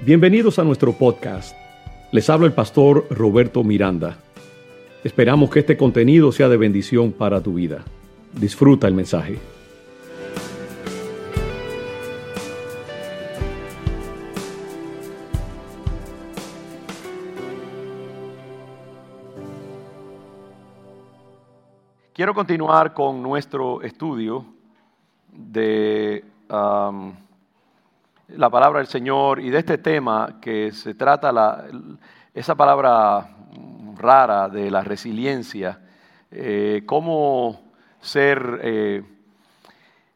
[0.00, 1.56] Bienvenidos a nuestro podcast.
[2.12, 4.16] Les habla el pastor Roberto Miranda.
[5.02, 7.84] Esperamos que este contenido sea de bendición para tu vida.
[8.32, 9.40] Disfruta el mensaje.
[22.12, 24.46] Quiero continuar con nuestro estudio
[25.32, 27.14] de um,
[28.28, 31.64] la palabra del Señor y de este tema que se trata la,
[32.34, 33.30] esa palabra
[33.96, 35.80] rara de la resiliencia,
[36.30, 39.02] eh, cómo ser eh,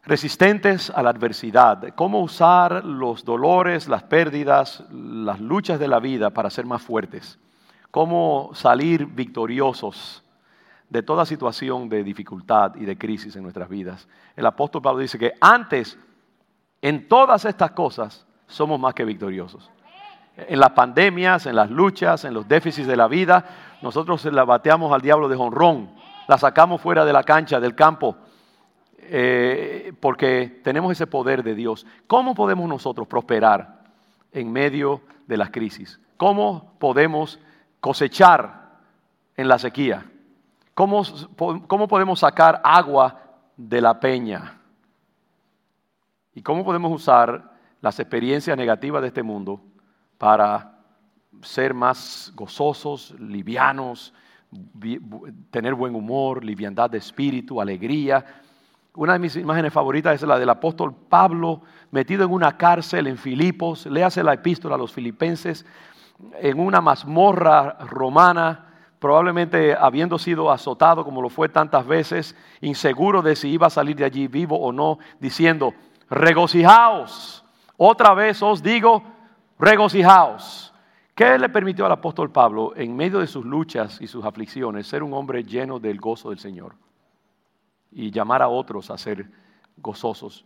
[0.04, 6.30] resistentes a la adversidad, cómo usar los dolores, las pérdidas, las luchas de la vida
[6.30, 7.38] para ser más fuertes,
[7.90, 10.22] cómo salir victoriosos
[10.90, 14.06] de toda situación de dificultad y de crisis en nuestras vidas.
[14.36, 15.98] El apóstol Pablo dice que antes
[16.82, 19.70] en todas estas cosas somos más que victoriosos.
[20.36, 23.44] En las pandemias, en las luchas, en los déficits de la vida,
[23.82, 25.90] nosotros la bateamos al diablo de jonrón,
[26.26, 28.16] la sacamos fuera de la cancha, del campo,
[28.98, 31.86] eh, porque tenemos ese poder de Dios.
[32.06, 33.84] ¿Cómo podemos nosotros prosperar
[34.32, 36.00] en medio de las crisis?
[36.16, 37.38] ¿Cómo podemos
[37.80, 38.70] cosechar
[39.36, 40.06] en la sequía?
[40.74, 41.02] ¿Cómo,
[41.66, 43.20] cómo podemos sacar agua
[43.56, 44.61] de la peña?
[46.34, 49.60] ¿Y cómo podemos usar las experiencias negativas de este mundo
[50.16, 50.78] para
[51.42, 54.14] ser más gozosos, livianos,
[55.50, 58.24] tener buen humor, liviandad de espíritu, alegría?
[58.94, 63.18] Una de mis imágenes favoritas es la del apóstol Pablo metido en una cárcel en
[63.18, 63.84] Filipos.
[63.86, 65.66] Léase la epístola a los filipenses
[66.40, 68.68] en una mazmorra romana
[69.02, 73.96] probablemente habiendo sido azotado como lo fue tantas veces, inseguro de si iba a salir
[73.96, 75.74] de allí vivo o no, diciendo,
[76.12, 77.44] regocijaos.
[77.76, 79.02] Otra vez os digo,
[79.58, 80.72] regocijaos.
[81.14, 85.02] ¿Qué le permitió al apóstol Pablo, en medio de sus luchas y sus aflicciones, ser
[85.02, 86.74] un hombre lleno del gozo del Señor?
[87.90, 89.30] Y llamar a otros a ser
[89.76, 90.44] gozosos.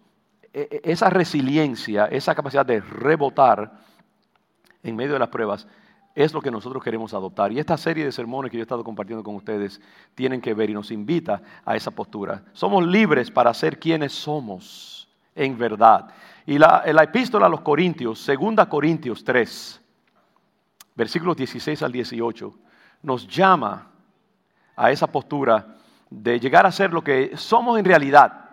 [0.52, 3.80] E, e, esa resiliencia, esa capacidad de rebotar
[4.82, 5.68] en medio de las pruebas,
[6.14, 7.52] es lo que nosotros queremos adoptar.
[7.52, 9.80] Y esta serie de sermones que yo he estado compartiendo con ustedes
[10.14, 12.44] tienen que ver y nos invita a esa postura.
[12.52, 14.95] Somos libres para ser quienes somos
[15.36, 16.08] en verdad.
[16.46, 19.80] Y la, la epístola a los Corintios, segunda Corintios 3,
[20.96, 22.54] versículos 16 al 18,
[23.02, 23.90] nos llama
[24.74, 25.76] a esa postura
[26.10, 28.50] de llegar a ser lo que somos en realidad,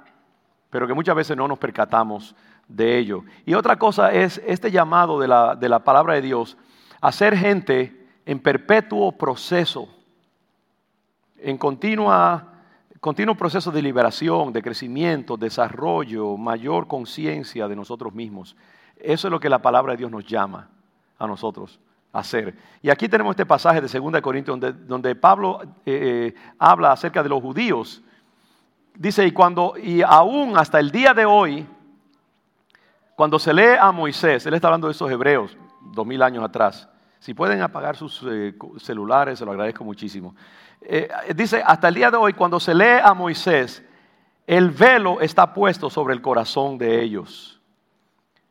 [0.70, 2.36] pero que muchas veces no nos percatamos
[2.68, 3.24] de ello.
[3.46, 6.58] Y otra cosa es este llamado de la, de la palabra de Dios
[7.00, 9.88] a ser gente en perpetuo proceso,
[11.38, 12.53] en continua
[13.04, 18.56] continuo proceso de liberación, de crecimiento, desarrollo, mayor conciencia de nosotros mismos.
[18.96, 20.70] Eso es lo que la palabra de Dios nos llama
[21.20, 21.82] a nosotros
[22.14, 22.56] a hacer.
[22.82, 27.22] Y aquí tenemos este pasaje de 2 Corintios donde, donde Pablo eh, eh, habla acerca
[27.22, 28.02] de los judíos.
[28.96, 31.68] Dice, y, cuando, y aún hasta el día de hoy,
[33.18, 35.58] cuando se lee a Moisés, él está hablando de esos hebreos,
[35.92, 36.88] dos mil años atrás.
[37.20, 40.34] Si pueden apagar sus eh, celulares, se lo agradezco muchísimo.
[40.86, 43.84] Eh, dice, hasta el día de hoy, cuando se lee a Moisés,
[44.46, 47.62] el velo está puesto sobre el corazón de ellos.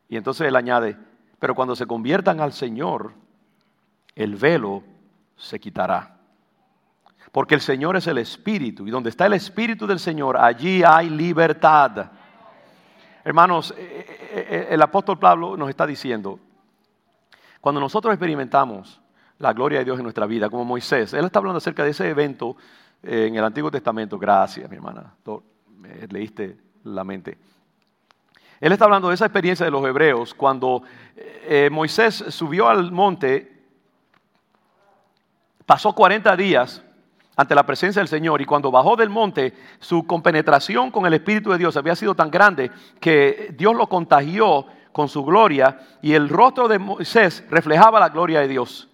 [0.09, 0.97] Y entonces él añade,
[1.39, 3.13] pero cuando se conviertan al Señor,
[4.15, 4.83] el velo
[5.35, 6.17] se quitará.
[7.31, 11.09] Porque el Señor es el Espíritu, y donde está el Espíritu del Señor, allí hay
[11.09, 12.11] libertad.
[13.23, 16.39] Hermanos, eh, eh, el apóstol Pablo nos está diciendo,
[17.61, 19.01] cuando nosotros experimentamos
[19.43, 21.13] la gloria de Dios en nuestra vida, como Moisés.
[21.13, 22.55] Él está hablando acerca de ese evento
[23.03, 24.17] eh, en el Antiguo Testamento.
[24.17, 25.13] Gracias, mi hermana.
[26.09, 27.37] Leíste la mente.
[28.59, 30.83] Él está hablando de esa experiencia de los hebreos cuando
[31.15, 33.51] eh, Moisés subió al monte,
[35.65, 36.81] pasó 40 días
[37.35, 41.51] ante la presencia del Señor y cuando bajó del monte, su compenetración con el Espíritu
[41.51, 42.71] de Dios había sido tan grande
[43.01, 48.39] que Dios lo contagió con su gloria y el rostro de Moisés reflejaba la gloria
[48.39, 48.87] de Dios.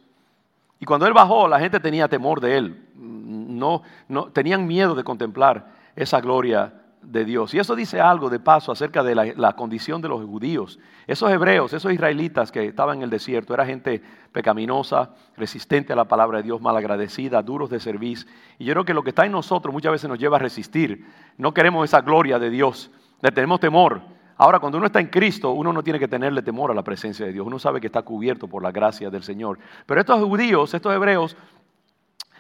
[0.79, 2.87] Y cuando él bajó, la gente tenía temor de él.
[2.95, 7.53] No, no, tenían miedo de contemplar esa gloria de Dios.
[7.53, 10.79] Y eso dice algo de paso acerca de la, condición de los judíos.
[11.07, 16.05] Esos hebreos, esos israelitas que estaban en el desierto, era gente pecaminosa, resistente a la
[16.05, 18.29] palabra de Dios, malagradecida, duros de servicio.
[18.57, 21.05] Y yo creo que lo que está en nosotros muchas veces nos lleva a resistir.
[21.37, 22.91] No queremos esa gloria de Dios,
[23.21, 24.01] le tenemos temor.
[24.41, 27.25] Ahora, cuando uno está en Cristo, uno no tiene que tenerle temor a la presencia
[27.25, 27.45] de Dios.
[27.45, 29.59] Uno sabe que está cubierto por la gracia del Señor.
[29.85, 31.35] Pero estos judíos, estos hebreos,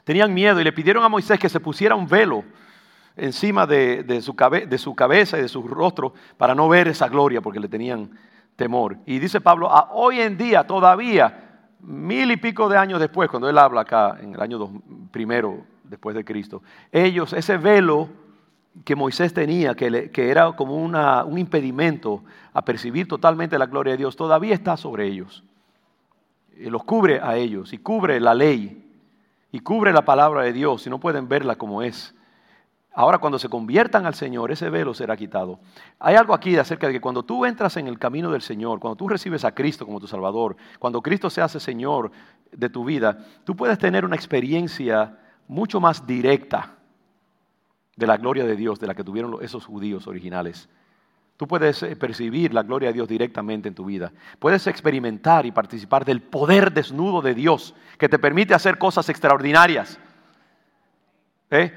[0.05, 2.45] tenían miedo y le pidieron a Moisés que se pusiera un velo
[3.17, 4.33] encima de, su,
[4.95, 8.09] cabeza y de su rostro para no ver esa gloria porque le tenían
[8.55, 8.95] temor.
[9.05, 13.49] Y dice Pablo, a hoy en día todavía, mil y pico de años después, cuando
[13.49, 14.69] él habla acá, en el año dos,
[15.11, 16.63] primero después de Cristo,
[16.93, 18.07] ellos, ese velo
[18.85, 22.23] que Moisés tenía, que, era como un impedimento
[22.53, 25.43] a percibir totalmente la gloria de Dios, todavía está sobre ellos.
[26.57, 28.85] Y los cubre a ellos y cubre la ley
[29.51, 32.15] y cubre la palabra de Dios y no pueden verla como es.
[32.93, 35.59] Ahora cuando se conviertan al Señor, ese velo será quitado.
[35.99, 38.97] Hay algo aquí acerca de que cuando tú entras en el camino del Señor, cuando
[38.97, 42.11] tú recibes a Cristo como tu Salvador, cuando Cristo se hace Señor
[42.51, 45.17] de tu vida, tú puedes tener una experiencia
[45.47, 46.78] mucho más directa
[47.99, 50.69] de la gloria de Dios de la que tuvieron esos judíos originales.
[51.35, 54.11] Tú puedes eh, percibir la gloria de Dios directamente en tu vida.
[54.39, 59.99] Puedes experimentar y participar del poder desnudo de Dios que te permite hacer cosas extraordinarias.
[61.51, 61.73] ¿Eh?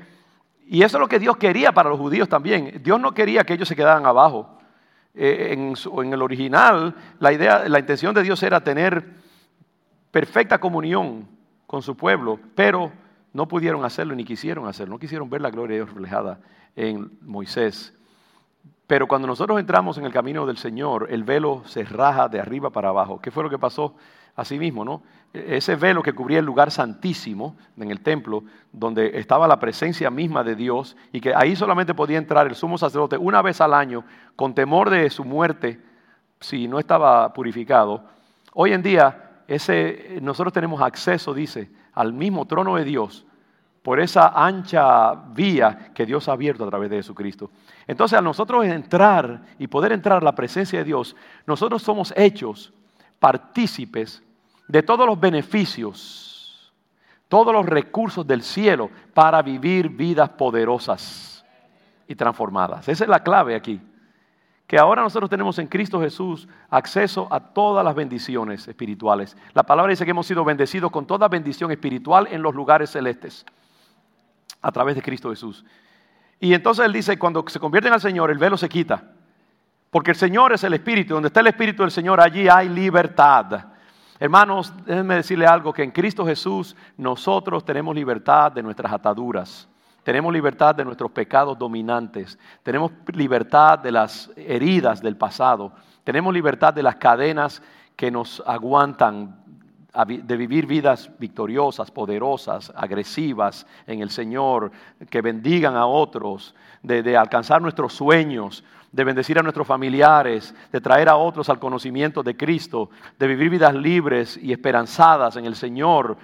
[0.69, 2.81] Y eso es lo que Dios quería para los judíos también.
[2.83, 4.59] Dios no quería que ellos se quedaran abajo.
[5.15, 9.05] Eh, en, en, el original, la, idea, la intención de Dios era tener
[10.13, 11.29] perfecta comunión
[11.67, 12.93] con su pueblo, pero
[13.33, 16.41] no pudieron hacerlo ni quisieron hacerlo, no quisieron ver la gloria de Dios reflejada
[16.77, 17.95] en Moisés.
[18.87, 22.71] Pero cuando nosotros entramos en el camino del Señor, el velo se raja de arriba
[22.71, 23.21] para abajo.
[23.21, 23.95] ¿Qué fue lo que pasó?
[24.35, 25.03] Así mismo, ¿no?
[25.33, 30.45] Ese velo que cubría el lugar santísimo en el templo, donde estaba la presencia misma
[30.45, 34.05] de Dios y que ahí solamente podía entrar el sumo sacerdote una vez al año
[34.37, 35.81] con temor de su muerte
[36.41, 38.05] si no estaba purificado.
[38.53, 43.27] Hoy en día ese, nosotros tenemos acceso, dice, al mismo trono de Dios
[43.83, 47.51] por esa ancha vía que Dios ha abierto a través de Jesucristo.
[47.87, 51.15] Entonces, al nosotros entrar y poder entrar a la presencia de Dios,
[51.47, 52.73] nosotros somos hechos
[53.19, 54.23] partícipes
[54.69, 56.73] de todos los beneficios,
[57.29, 61.45] todos los recursos del cielo para vivir vidas poderosas
[62.09, 62.89] y transformadas.
[62.89, 63.81] Esa es la clave aquí
[64.73, 69.37] que ahora nosotros tenemos en Cristo Jesús acceso a todas las bendiciones espirituales.
[69.53, 73.45] La palabra dice que hemos sido bendecidos con toda bendición espiritual en los lugares celestes
[74.63, 75.63] a través de Cristo Jesús.
[76.41, 79.11] Y entonces él dice, cuando se convierten al Señor, el velo se quita.
[79.91, 81.13] Porque el Señor es el Espíritu.
[81.13, 83.67] Donde está el Espíritu del Señor, allí hay libertad.
[84.19, 89.69] Hermanos, déjenme decirle algo, que en Cristo Jesús nosotros tenemos libertad de nuestras ataduras.
[90.03, 92.39] Tenemos libertad de nuestros pecados dominantes.
[92.63, 95.73] Tenemos libertad de las heridas del pasado.
[96.03, 97.63] Tenemos libertad de las cadenas
[97.95, 99.43] que nos aguantan
[100.07, 104.73] de vivir vidas victoriosas, poderosas, agresivas en el Señor,
[105.11, 111.11] que bendigan a otros, de, alcanzar nuestros sueños, de bendecir a nuestros familiares, de traer
[111.11, 112.89] a otros al conocimiento de Cristo,
[113.19, 116.17] de vivir vidas libres y esperanzadas en el Señor.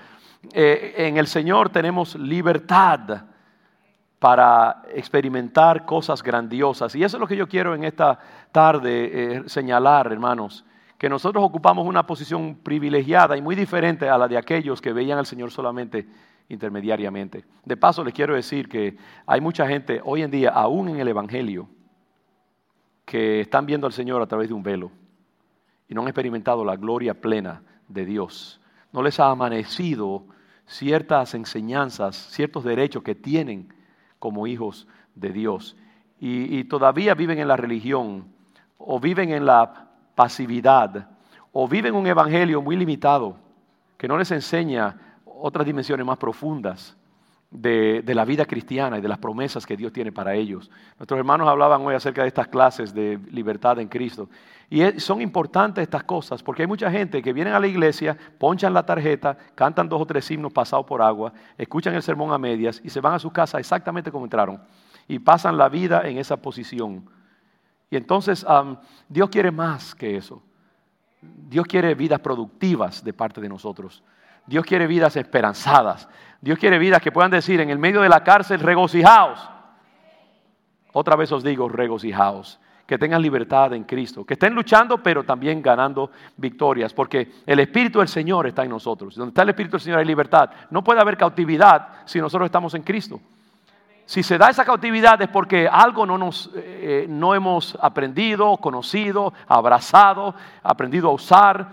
[0.53, 3.23] Eh, en el Señor tenemos libertad
[4.19, 6.94] para experimentar cosas grandiosas.
[6.94, 8.19] Y eso es lo que yo quiero en esta
[8.50, 10.65] tarde eh, señalar, hermanos,
[10.97, 15.19] que nosotros ocupamos una posición privilegiada y muy diferente a la de aquellos que veían
[15.19, 16.09] al Señor solamente
[16.49, 17.44] intermediariamente.
[17.65, 21.09] De paso, les quiero decir que hay mucha gente hoy en día, aún en el
[21.09, 21.69] Evangelio,
[23.05, 24.91] que están viendo al Señor a través de un velo
[25.88, 28.61] y no han experimentado la gloria plena de Dios.
[28.93, 30.26] No les ha amanecido
[30.67, 33.73] ciertas enseñanzas, ciertos derechos que tienen
[34.19, 35.76] como hijos de Dios.
[36.20, 38.26] Y, todavía viven en la religión
[38.76, 41.09] o viven en la pasividad
[41.53, 43.37] o viven un evangelio muy limitado
[43.97, 46.97] que no les enseña otras dimensiones más profundas
[47.50, 50.71] de, la vida cristiana y de las promesas que Dios tiene para ellos.
[50.99, 54.28] Nuestros hermanos hablaban hoy acerca de estas clases de libertad en Cristo.
[54.71, 58.75] Y son importantes estas cosas porque hay mucha gente que viene a la iglesia, ponchan
[58.75, 62.81] la tarjeta, cantan dos o tres himnos pasados por agua, escuchan el sermón a medias
[62.85, 64.63] y se van a su casa exactamente como entraron.
[65.07, 67.09] Y pasan la vida en esa posición.
[67.89, 68.45] Y entonces
[69.09, 70.43] Dios quiere más que eso.
[71.23, 74.03] Dios quiere vidas productivas de parte de nosotros.
[74.47, 76.07] Dios quiere vidas esperanzadas.
[76.43, 79.49] Dios quiere vidas que puedan decir en el medio de la cárcel, regocijaos.
[80.93, 85.61] Otra vez os digo, regocijaos que tengan libertad en Cristo, que estén luchando pero también
[85.61, 89.14] ganando victorias, porque el Espíritu del Señor está en nosotros.
[89.14, 90.49] Donde está el Espíritu del Señor hay libertad.
[90.71, 93.21] No puede haber cautividad si nosotros estamos en Cristo.
[94.07, 99.35] Si se da esa cautividad es porque algo no, nos, eh, no hemos aprendido, conocido,
[99.47, 101.68] abrazado, aprendido a usar.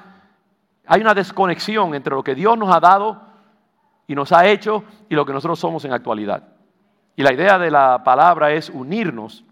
[0.85, 3.21] Hay una desconexión entre lo que Dios nos ha dado
[4.05, 6.43] y nos ha hecho y lo que nosotros somos en actualidad.
[7.15, 9.45] Y la idea de la palabra es unirnos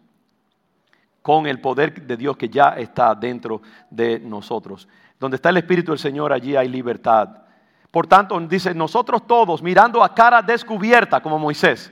[1.24, 4.88] con el poder de Dios que ya está dentro de nosotros.
[5.20, 7.30] Donde está el Espíritu del Señor, allí hay libertad.
[7.89, 11.92] Por tanto, dice, nosotros todos mirando a cara descubierta como Moisés.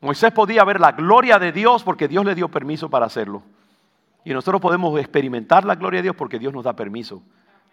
[0.00, 3.42] Moisés podía ver la gloria de Dios porque Dios le dio permiso para hacerlo.
[4.24, 7.22] Y nosotros podemos experimentar la gloria de Dios porque Dios nos da permiso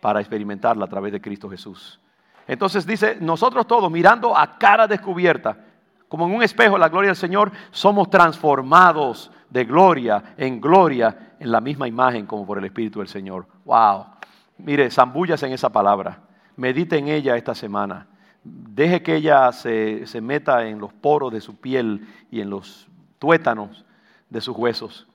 [0.02, 2.00] para experimentarla a través de Cristo Jesús.
[2.46, 5.58] Entonces dice, nosotros todos mirando a cara descubierta,
[6.10, 11.52] como en un espejo la gloria del Señor, somos transformados de gloria en gloria en
[11.52, 13.46] la misma imagen como por el Espíritu del Señor.
[13.66, 14.06] ¡Wow!
[14.58, 16.22] Mire, zambullas en esa palabra.
[16.56, 18.08] Medite en ella esta semana.
[18.44, 22.88] Deje que ella se, se meta en los poros de su piel y en los
[23.20, 23.86] tuétanos
[24.28, 25.08] de sus huesos.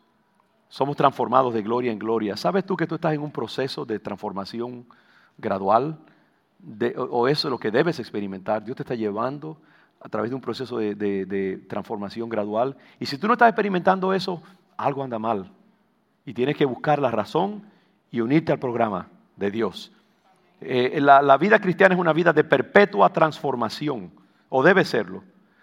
[0.68, 2.37] Somos transformados de gloria en gloria.
[2.37, 4.87] ¿Sabes tú que tú estás en un proceso de transformación
[5.37, 5.99] gradual?
[6.97, 8.64] o eso es lo que debes experimentar.
[8.64, 9.59] Dios te está llevando
[10.00, 12.76] a través de un proceso de, transformación gradual.
[13.00, 14.42] Y si tú no estás experimentando eso,
[14.76, 15.50] algo anda mal.
[16.24, 17.62] Y tienes que buscar la razón
[18.10, 19.92] y unirte al programa de Dios.
[20.60, 24.10] Eh, la, la, vida cristiana es una vida de perpetua transformación,
[24.48, 25.22] o debe serlo,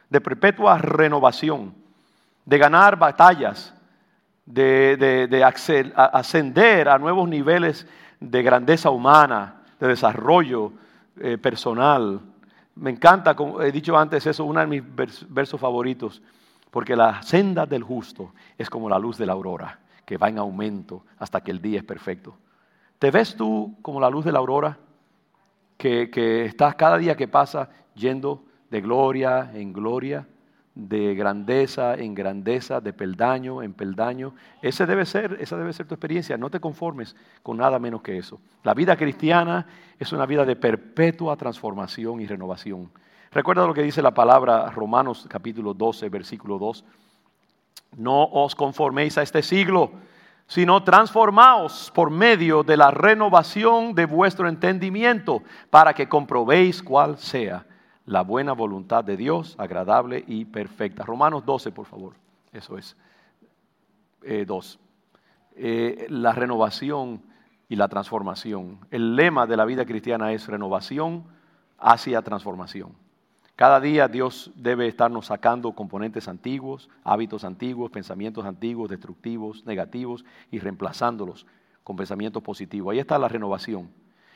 [0.09, 1.73] de perpetua renovación,
[2.45, 3.75] de ganar batallas,
[4.45, 7.87] de, ascender a nuevos niveles
[8.19, 10.71] de grandeza humana, de desarrollo
[11.19, 12.21] eh, personal.
[12.75, 14.84] Me encanta, como he dicho antes, eso uno de mis
[15.29, 16.22] versos favoritos,
[16.72, 20.38] porque la senda del justo es como la luz de la aurora, que va en
[20.38, 22.36] aumento hasta que el día es perfecto.
[23.00, 24.77] ¿Te ves tú como la luz de la aurora?
[25.77, 30.27] Que, que estás cada día que pasa yendo de gloria en gloria
[30.75, 34.34] de grandeza en grandeza, de peldaño en peldaño.
[34.62, 36.38] Ese debe ser, esa debe ser tu experiencia.
[36.38, 38.39] No te conformes con nada menos que eso.
[38.63, 39.65] La vida cristiana
[39.98, 42.91] es una vida de perpetua transformación y renovación.
[43.32, 46.84] Recuerda lo que dice la palabra Romanos capítulo 12, versículo 2.
[47.98, 49.91] No os conforméis a este siglo,
[50.48, 57.65] sino transformaos por medio de la renovación de vuestro entendimiento, para que comprobéis cuál sea
[58.05, 61.03] la buena voluntad de Dios, agradable y perfecta.
[61.03, 62.13] Romanos 12, por favor.
[62.51, 62.95] Eso es.
[64.21, 64.79] Eh, dos.
[65.55, 67.21] Eh, la renovación
[67.67, 68.79] y la transformación.
[68.91, 71.25] El lema de la vida cristiana es renovación
[71.79, 72.93] hacia transformación.
[73.55, 80.59] Cada día Dios debe estarnos sacando componentes antiguos, hábitos antiguos, pensamientos antiguos, destructivos, negativos y
[80.59, 81.45] reemplazándolos
[81.83, 82.91] con pensamientos positivos.
[82.91, 83.89] Ahí está la renovación.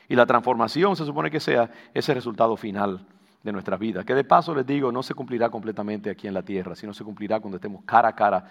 [0.08, 3.06] Y la transformación se supone que sea ese resultado final
[3.42, 4.04] de nuestras vidas.
[4.04, 7.04] Que de paso les digo, no se cumplirá completamente aquí en la tierra, sino se
[7.04, 8.44] cumplirá cuando estemos cara a cara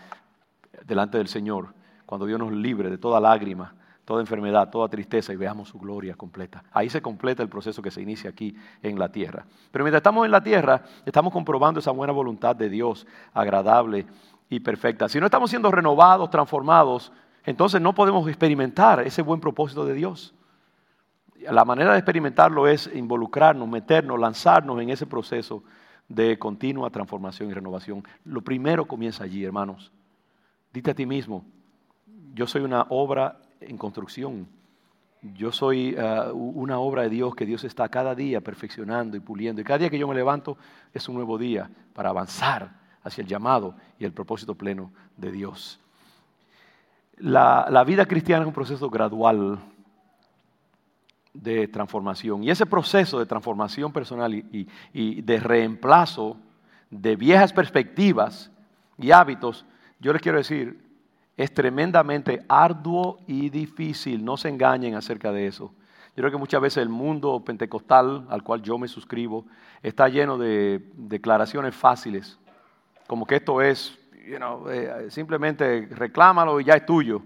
[0.85, 1.73] delante del Señor,
[2.05, 6.15] cuando Dios nos libre de toda lágrima, toda enfermedad, toda tristeza y veamos su gloria
[6.15, 6.63] completa.
[6.71, 9.45] Ahí se completa el proceso que se inicia aquí en la tierra.
[9.71, 14.07] Pero mientras estamos en la tierra, estamos comprobando esa buena voluntad de Dios, agradable
[14.49, 15.07] y perfecta.
[15.07, 17.11] Si no estamos siendo renovados, transformados,
[17.45, 20.33] entonces no podemos experimentar ese buen propósito de Dios
[21.41, 25.63] la manera de experimentarlo es involucrarnos, meternos, lanzarnos en ese proceso
[26.07, 28.03] de continua transformación y renovación.
[28.25, 29.91] Lo primero comienza allí, hermanos.
[30.73, 31.45] Dite a ti mismo,
[32.33, 34.47] yo soy una obra en construcción.
[35.21, 39.61] Yo soy uh, una obra de Dios que Dios está cada día perfeccionando y puliendo.
[39.61, 40.57] Y cada día que yo me levanto
[40.93, 42.71] es un nuevo día para avanzar
[43.03, 45.79] hacia el llamado y el propósito pleno de Dios.
[47.17, 49.59] La vida cristiana es un proceso gradual
[51.33, 52.43] de transformación.
[52.43, 56.37] Y ese proceso de transformación personal y, de reemplazo
[56.89, 58.51] de viejas perspectivas
[58.97, 59.65] y hábitos,
[59.99, 60.79] yo les quiero decir,
[61.37, 64.25] es tremendamente arduo y difícil.
[64.25, 65.71] No se engañen acerca de eso.
[66.15, 69.45] Yo creo que muchas veces el mundo pentecostal al cual yo me suscribo
[69.81, 72.37] está lleno de declaraciones fáciles,
[73.07, 77.21] como que esto es, eh, simplemente reclámalo y ya es tuyo.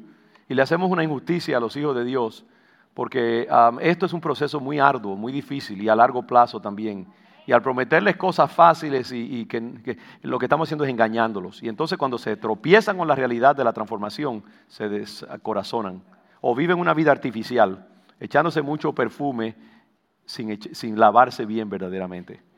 [0.48, 2.46] Y le hacemos una injusticia a los hijos de Dios
[2.94, 3.48] porque
[3.82, 7.08] esto es un proceso muy arduo, muy difícil y a largo plazo también.
[7.46, 11.62] Y al prometerles cosas fáciles y, que, lo que estamos haciendo es engañándolos.
[11.62, 16.02] Y entonces cuando se tropiezan con la realidad de la transformación, se descorazonan
[16.40, 17.88] o viven una vida artificial,
[18.20, 19.56] echándose mucho perfume
[20.26, 22.53] sin lavarse bien verdaderamente.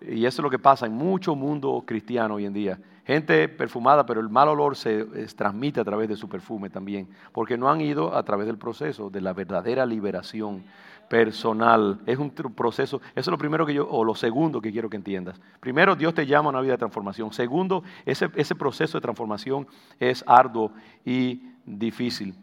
[0.00, 2.78] Y eso es lo que pasa en mucho mundo cristiano hoy en día.
[3.04, 7.56] Gente perfumada, pero el mal olor se transmite a través de su perfume también, porque
[7.56, 10.62] no han ido a través del proceso de la verdadera liberación
[11.08, 12.00] personal.
[12.04, 14.98] Es un proceso, eso es lo primero que yo, o lo segundo que quiero que
[14.98, 15.40] entiendas.
[15.58, 17.32] Primero, Dios te llama a una vida de transformación.
[17.32, 19.66] Segundo, ese, ese proceso de transformación
[19.98, 22.34] es arduo y difícil.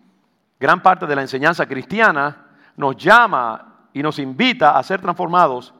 [0.59, 5.74] Gran parte de la enseñanza cristiana nos llama y nos invita a ser transformados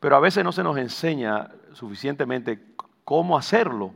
[0.00, 3.92] pero a veces no se nos enseña suficientemente cómo hacerlo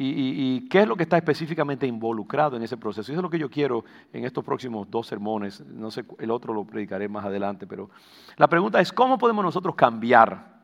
[0.00, 3.10] y, qué es lo que está específicamente involucrado en ese proceso.
[3.10, 5.60] Eso es lo que yo quiero en estos próximos dos sermones.
[5.66, 7.90] No sé, el otro lo predicaré más adelante, pero
[8.36, 10.60] la pregunta es, ¿cómo podemos nosotros cambiar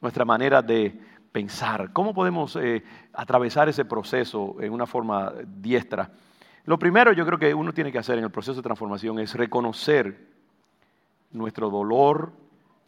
[0.00, 0.98] nuestra manera de
[1.30, 1.92] pensar?
[1.92, 6.10] ¿Cómo podemos eh, atravesar ese proceso en una forma diestra?
[6.64, 9.34] Lo primero yo creo que uno tiene que hacer en el proceso de transformación es
[9.34, 10.26] reconocer
[11.30, 12.32] nuestro dolor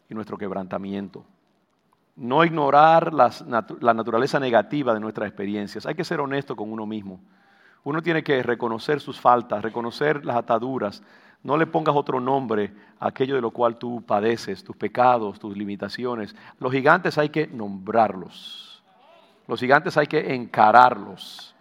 [0.09, 1.23] y nuestro quebrantamiento.
[2.15, 3.31] No ignorar la
[3.93, 5.85] naturaleza negativa de nuestras experiencias.
[5.85, 7.21] Hay que ser honesto con uno mismo.
[7.83, 11.01] Uno tiene que reconocer sus faltas, reconocer las ataduras.
[11.43, 15.55] No le pongas otro nombre a aquello de lo cual tú padeces, tus pecados, tus
[15.55, 16.35] limitaciones.
[16.59, 18.83] Los gigantes hay que nombrarlos.
[19.47, 21.55] Los gigantes hay que encararlos.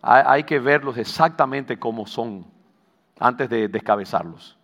[0.00, 2.44] Hay que verlos exactamente como son
[3.20, 4.58] antes de descabezarlos.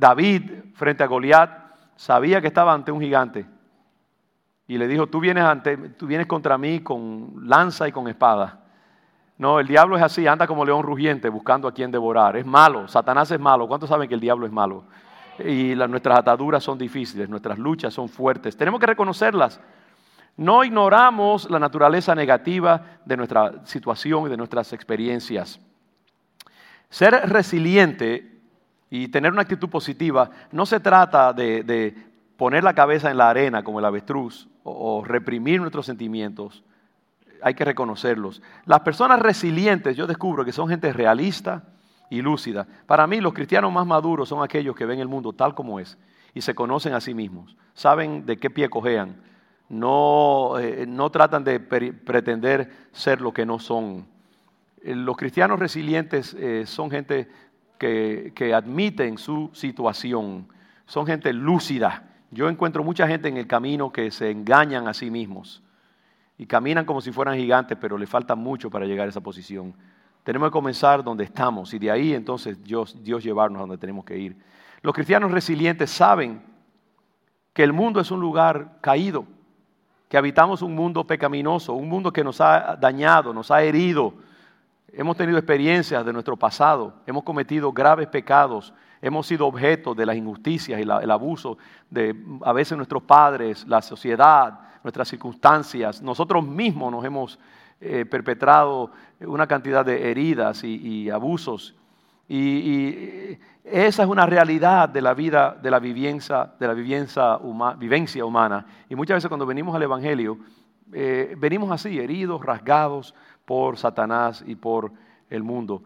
[0.00, 1.50] David, frente a Goliat,
[1.94, 3.44] sabía que estaba ante un gigante.
[4.66, 8.60] Y le dijo, tú vienes, ante, tú vienes contra mí con lanza y con espada.
[9.36, 12.36] No, el diablo es así, anda como león rugiente buscando a quien devorar.
[12.38, 13.68] Es malo, Satanás es malo.
[13.68, 14.84] ¿Cuántos saben que el diablo es malo?
[15.38, 18.56] Y nuestras ataduras son difíciles, nuestras luchas son fuertes.
[18.56, 19.60] Tenemos que reconocerlas.
[20.38, 25.60] No ignoramos la naturaleza negativa de nuestra situación y de nuestras experiencias.
[26.88, 28.29] Ser resiliente
[28.90, 31.94] y tener una actitud positiva no se trata de,
[32.36, 36.64] poner la cabeza en la arena como el avestruz o reprimir nuestros sentimientos
[37.42, 38.42] hay que reconocerlos.
[38.66, 41.64] Las personas resilientes, yo descubro que son gente realista
[42.08, 42.66] y lúcida.
[42.86, 45.96] Para mí, los cristianos más maduros son aquellos que ven el mundo tal como es
[46.34, 49.16] y se conocen a sí mismos, saben de qué pie cojean,
[49.68, 54.06] no, eh, no tratan de pretender ser lo que no son.
[54.82, 57.28] Eh, los cristianos resilientes eh, son gente
[57.80, 60.46] que, admiten su situación,
[60.84, 62.04] son gente lúcida.
[62.30, 65.62] Yo encuentro mucha gente en el camino que se engañan a sí mismos
[66.36, 69.74] y caminan como si fueran gigantes, pero le falta mucho para llegar a esa posición.
[70.24, 74.04] Tenemos que comenzar donde estamos y de ahí entonces Dios, Dios llevarnos a donde tenemos
[74.04, 74.36] que ir.
[74.82, 76.42] Los cristianos resilientes saben
[77.54, 79.24] que el mundo es un lugar caído,
[80.08, 84.14] que habitamos un mundo pecaminoso, un mundo que nos ha dañado, nos ha herido.
[84.92, 90.16] Hemos tenido experiencias de nuestro pasado, hemos cometido graves pecados, hemos sido objeto de las
[90.16, 96.02] injusticias y el abuso de a veces nuestros padres, la sociedad, nuestras circunstancias.
[96.02, 97.38] Nosotros mismos nos hemos
[97.80, 101.74] eh, perpetrado una cantidad de heridas y, abusos.
[102.28, 108.66] Y, esa es una realidad de la vida, de la vivencia, de la vivencia humana.
[108.88, 110.38] Y muchas veces cuando venimos al Evangelio,
[110.92, 113.14] eh, venimos así, heridos, rasgados
[113.50, 114.92] por Satanás y por
[115.28, 115.82] el mundo.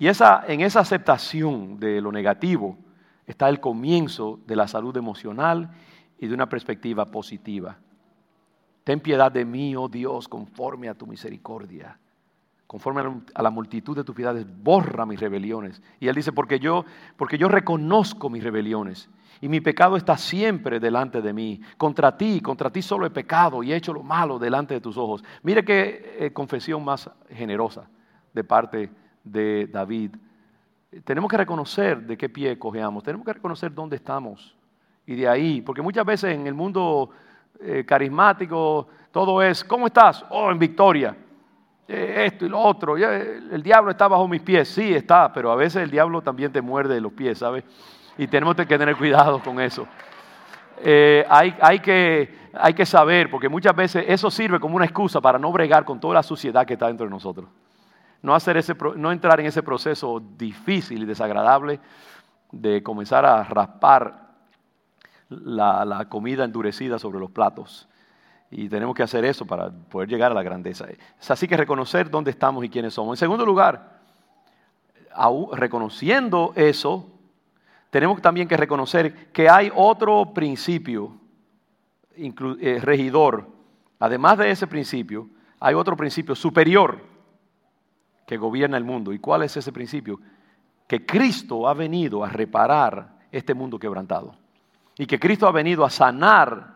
[0.00, 2.76] Y esa, en esa aceptación de lo negativo
[3.24, 5.70] está el comienzo de la salud emocional
[6.18, 7.78] y de una perspectiva positiva.
[8.82, 11.96] Ten piedad de mí, oh Dios, conforme a tu misericordia.
[12.66, 13.02] Conforme
[13.34, 15.82] a la multitud de tus piedades, borra mis rebeliones.
[16.00, 16.84] Y él dice, porque yo,
[17.16, 19.08] porque yo reconozco mis rebeliones
[19.40, 21.60] y mi pecado está siempre delante de mí.
[21.76, 24.96] Contra ti, contra ti solo he pecado y he hecho lo malo delante de tus
[24.96, 25.22] ojos.
[25.42, 27.88] Mire qué eh, confesión más generosa
[28.32, 28.90] de parte
[29.22, 30.16] de David.
[31.04, 34.56] Tenemos que reconocer de qué pie cojeamos, tenemos que reconocer dónde estamos.
[35.06, 37.10] Y de ahí, porque muchas veces en el mundo
[37.60, 40.24] eh, carismático, todo es, ¿cómo estás?
[40.30, 41.16] Oh, en victoria.
[41.86, 42.96] Eh, esto y lo otro.
[42.96, 44.68] el diablo está bajo mis pies.
[44.68, 47.64] Sí, está, pero a veces el diablo también te muerde los pies, ¿sabes?
[48.16, 49.86] Y tenemos que tener cuidado con eso.
[50.78, 55.20] Eh, hay, hay, que, hay que saber, porque muchas veces eso sirve como una excusa
[55.20, 57.48] para no bregar con toda la suciedad que está dentro de nosotros.
[58.22, 61.80] No, hacer ese, no entrar en ese proceso difícil y desagradable
[62.50, 64.24] de comenzar a raspar
[65.28, 67.88] la, comida endurecida sobre los platos.
[68.56, 70.86] Y tenemos que hacer eso para poder llegar a la grandeza.
[71.20, 73.16] Es así que reconocer dónde estamos y quiénes somos.
[73.16, 73.98] En segundo lugar,
[75.52, 77.10] reconociendo eso,
[77.90, 81.16] tenemos también que reconocer que hay otro principio
[82.16, 83.48] eh, regidor.
[83.98, 87.00] Además de ese principio, hay otro principio superior
[88.24, 89.12] que gobierna el mundo.
[89.12, 90.20] ¿Y cuál es ese principio?
[90.86, 94.36] Que Cristo ha venido a reparar este mundo quebrantado
[94.96, 96.73] y que Cristo ha venido a sanar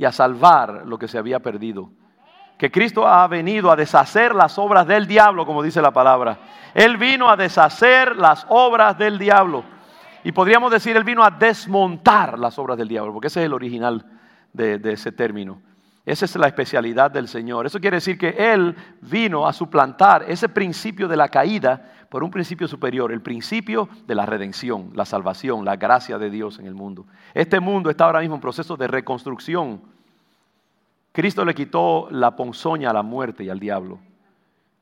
[0.00, 1.90] y a salvar lo que se había perdido.
[2.56, 6.38] Que Cristo ha venido a deshacer las obras del diablo, como dice la palabra.
[6.72, 9.62] Él vino a deshacer las obras del diablo.
[10.24, 13.52] Y podríamos decir, Él vino a desmontar las obras del diablo, porque ese es el
[13.52, 14.06] original
[14.54, 15.60] de, de ese término.
[16.10, 17.66] Esa es la especialidad del Señor.
[17.66, 22.32] Eso quiere decir que Él vino a suplantar ese principio de la caída por un
[22.32, 26.74] principio superior, el principio de la redención, la salvación, la gracia de Dios en el
[26.74, 27.06] mundo.
[27.32, 29.82] Este mundo está ahora mismo en proceso de reconstrucción.
[31.12, 34.00] Cristo le quitó la ponzoña a la muerte y al diablo.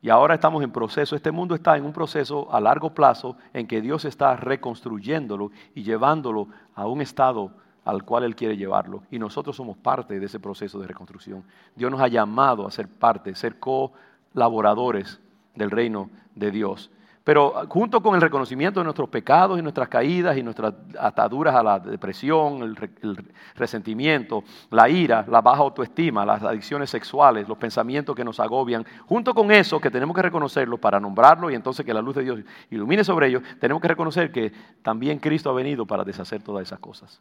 [0.00, 3.66] Y ahora estamos en proceso, este mundo está en un proceso a largo plazo en
[3.66, 7.52] que Dios está reconstruyéndolo y llevándolo a un estado
[7.84, 9.02] al cual Él quiere llevarlo.
[9.10, 11.44] Y nosotros somos parte de ese proceso de reconstrucción.
[11.74, 15.20] Dios nos ha llamado a ser parte, ser colaboradores
[15.54, 16.90] del reino de Dios.
[17.28, 21.62] Pero junto con el reconocimiento de nuestros pecados y nuestras caídas y nuestras ataduras a
[21.62, 28.24] la depresión, el, resentimiento, la ira, la baja autoestima, las adicciones sexuales, los pensamientos que
[28.24, 32.00] nos agobian, junto con eso que tenemos que reconocerlo para nombrarlo y entonces que la
[32.00, 36.04] luz de Dios ilumine sobre ellos, tenemos que reconocer que también Cristo ha venido para
[36.04, 37.20] deshacer todas esas cosas.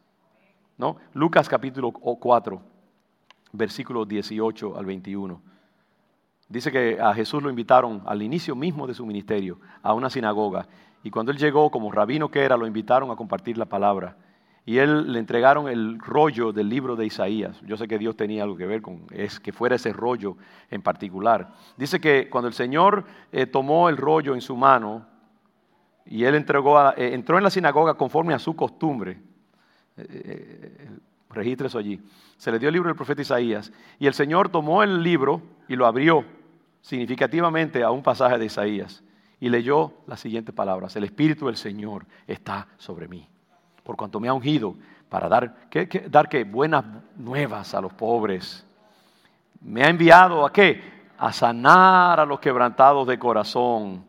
[0.78, 0.96] ¿No?
[1.12, 2.62] Lucas capítulo 4,
[3.52, 5.42] versículos 18 al 21.
[6.48, 10.68] Dice que a Jesús lo invitaron al inicio mismo de su ministerio a una sinagoga.
[11.02, 14.16] Y cuando él llegó, como rabino que era, lo invitaron a compartir la palabra.
[14.64, 17.60] Y él le entregaron el rollo del libro de Isaías.
[17.62, 20.36] Yo sé que Dios tenía algo que ver con es que fuera ese rollo
[20.70, 21.54] en particular.
[21.76, 25.06] Dice que cuando el Señor eh, tomó el rollo en su mano
[26.06, 29.20] y él entregó eh, entró en la sinagoga conforme a su costumbre,
[30.08, 30.88] eh,
[31.30, 32.00] registre eso allí.
[32.36, 35.76] Se le dio el libro del profeta Isaías y el Señor tomó el libro y
[35.76, 36.24] lo abrió
[36.80, 39.02] significativamente a un pasaje de Isaías
[39.40, 40.94] y leyó las siguientes palabras.
[40.96, 43.26] El Espíritu del Señor está sobre mí,
[43.82, 44.74] por cuanto me ha ungido
[45.08, 45.54] para dar,
[46.08, 46.84] dar que buenas
[47.16, 48.66] nuevas a los pobres.
[49.60, 50.98] Me ha enviado a qué?
[51.18, 54.04] A sanar a los quebrantados de corazón.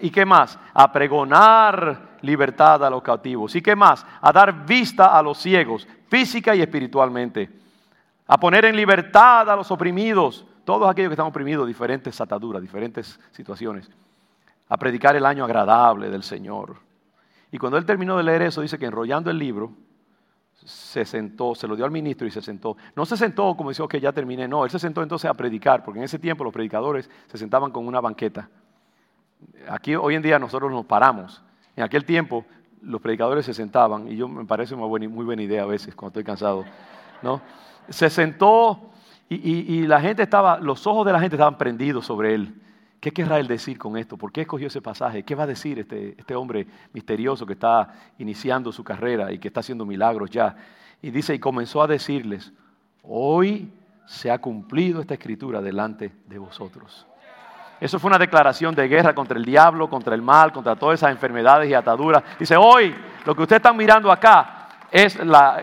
[0.00, 0.58] ¿Y qué más?
[0.72, 3.54] A pregonar libertad a los cautivos.
[3.54, 4.06] ¿Y qué más?
[4.20, 7.50] A dar vista a los ciegos, física y espiritualmente.
[8.26, 13.18] A poner en libertad a los oprimidos todos aquellos que están oprimidos, diferentes ataduras, diferentes
[13.32, 13.90] situaciones,
[14.68, 16.76] a predicar el año agradable del Señor.
[17.50, 19.72] Y cuando él terminó de leer eso, dice que enrollando el libro,
[20.64, 22.76] se sentó, se lo dio al ministro y se sentó.
[22.94, 25.84] No se sentó como dice, que ya terminé, no, él se sentó entonces a predicar,
[25.84, 28.48] porque en ese tiempo los predicadores se sentaban con una banqueta.
[29.68, 31.42] Aquí hoy en día nosotros nos paramos.
[31.76, 32.44] En aquel tiempo
[32.82, 36.10] los predicadores se sentaban, y yo me parece una muy buena idea a veces cuando
[36.10, 36.64] estoy cansado.
[37.22, 37.40] ¿no?
[37.88, 38.90] Se sentó
[39.28, 42.54] y, la gente estaba, los ojos de la gente estaban prendidos sobre él.
[43.00, 44.16] ¿Qué querrá él decir con esto?
[44.16, 45.22] ¿Por qué escogió ese pasaje?
[45.22, 49.48] ¿Qué va a decir este, este hombre misterioso que está iniciando su carrera y que
[49.48, 50.54] está haciendo milagros ya?
[51.00, 52.52] Y dice, y comenzó a decirles,
[53.02, 53.72] hoy
[54.06, 57.06] se ha cumplido esta escritura delante de vosotros.
[57.82, 61.10] Eso fue una declaración de guerra contra el diablo, contra el mal, contra todas esas
[61.10, 62.22] enfermedades y ataduras.
[62.38, 65.18] Dice, hoy lo que ustedes están mirando acá es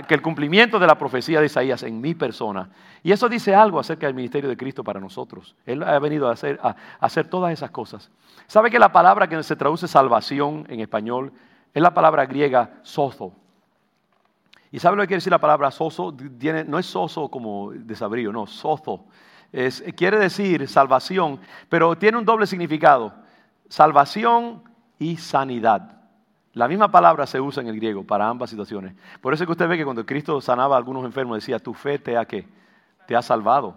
[0.05, 2.67] que el cumplimiento de la profecía de Isaías en mi persona.
[3.03, 5.55] Y eso dice algo acerca del ministerio de Cristo para nosotros.
[5.65, 8.11] Él ha venido a hacer, todas esas cosas.
[8.47, 11.31] ¿Sabe que la palabra que se traduce salvación en español
[11.73, 13.31] es la palabra griega sozo?
[14.73, 16.13] ¿Y sabe lo que quiere decir la palabra sozo?
[16.67, 19.05] no es sozo como desabrío, no, sozo.
[19.51, 23.13] Es, quiere decir salvación, pero tiene un doble significado.
[23.67, 24.63] Salvación
[24.99, 25.99] y sanidad.
[26.53, 28.95] La misma palabra se usa en el griego para ambas situaciones.
[29.21, 31.73] Por eso es que usted ve que cuando Cristo sanaba a algunos enfermos decía, tu
[31.73, 33.75] fe te ha, te ha salvado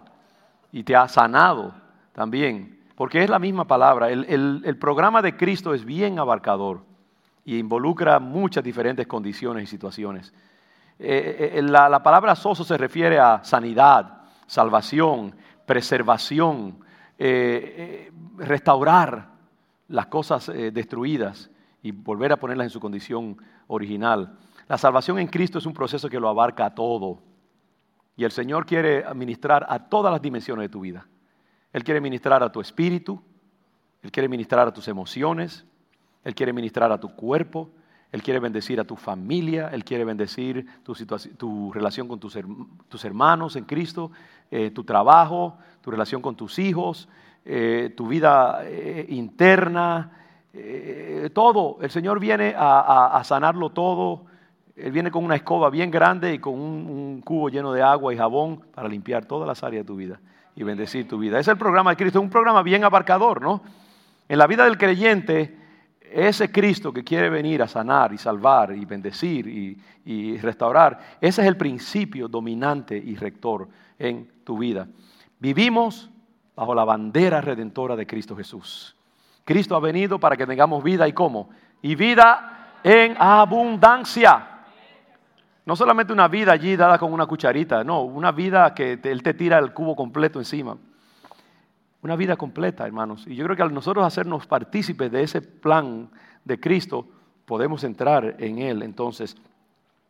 [0.71, 1.73] y te ha sanado
[2.13, 2.79] también.
[2.95, 4.09] Porque es la misma palabra.
[4.09, 6.81] El, programa de Cristo es bien abarcador
[7.45, 10.33] y involucra muchas diferentes condiciones y situaciones.
[10.99, 16.79] Eh, eh, la, la, palabra soso se refiere a sanidad, salvación, preservación,
[17.17, 19.33] eh, restaurar
[19.87, 24.37] las cosas destruidas y volver a ponerlas en su condición original.
[24.67, 27.21] La salvación en Cristo es un proceso que lo abarca a todo.
[28.15, 31.05] Y el Señor quiere ministrar a todas las dimensiones de tu vida.
[31.71, 33.21] Él quiere ministrar a tu espíritu,
[34.01, 35.65] Él quiere ministrar a tus emociones,
[36.23, 37.71] Él quiere ministrar a tu cuerpo,
[38.13, 42.35] Él quiere bendecir a tu familia, Él quiere bendecir tu, relación con tus,
[43.05, 44.11] hermanos en Cristo,
[44.51, 47.09] eh, tu trabajo, tu relación con tus hijos,
[47.43, 50.11] eh, tu vida eh, interna,
[51.33, 51.79] todo.
[51.81, 54.25] El Señor viene a, sanarlo todo.
[54.75, 58.17] Él viene con una escoba bien grande y con un, cubo lleno de agua y
[58.17, 60.19] jabón para limpiar todas las áreas de tu vida
[60.55, 61.39] y bendecir tu vida.
[61.39, 63.63] es el programa de Cristo, es un programa bien abarcador, ¿no?
[64.29, 65.62] En la vida del creyente,
[66.13, 69.47] ese Cristo que quiere venir a sanar y salvar y bendecir
[70.05, 74.87] y, restaurar, ese es el principio dominante y rector en tu vida.
[75.39, 76.09] Vivimos
[76.55, 78.95] bajo la bandera redentora de Cristo Jesús.
[79.43, 81.49] Cristo ha venido para que tengamos vida y cómo.
[81.81, 84.47] Y vida en abundancia.
[85.65, 89.33] No solamente una vida allí dada con una cucharita, no, una vida que Él te
[89.33, 90.77] tira el cubo completo encima.
[92.03, 93.25] Una vida completa, hermanos.
[93.27, 96.09] Y yo creo que al nosotros hacernos partícipes de ese plan
[96.43, 97.07] de Cristo,
[97.45, 98.83] podemos entrar en Él.
[98.83, 99.37] Entonces,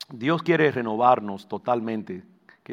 [0.09, 2.23] Dios quiere renovarnos totalmente.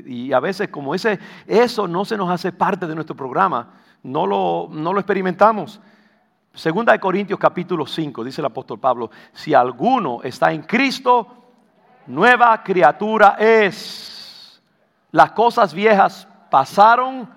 [0.07, 4.27] Y a veces como ese, eso no se nos hace parte de nuestro programa, no
[4.27, 5.83] lo, no lo experimentamos.
[6.55, 11.27] Segunda de Corintios capítulo 5, dice el apóstol Pablo, si alguno está en Cristo,
[12.07, 14.63] nueva criatura es.
[15.11, 17.29] Las cosas viejas pasaron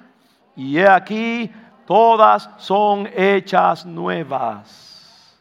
[0.55, 1.51] y he aquí,
[1.85, 5.39] Todas son hechas nuevas.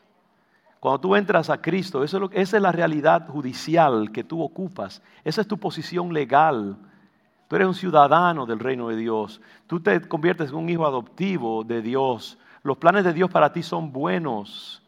[0.81, 5.01] Cuando tú entras a Cristo, esa es la realidad judicial que tú ocupas.
[5.23, 6.77] Esa es tu posición legal.
[7.47, 9.41] Tú eres un ciudadano del reino de Dios.
[9.69, 12.37] Tú te conviertes en un hijo adoptivo de Dios.
[12.65, 14.83] Los planes de Dios para ti son buenos.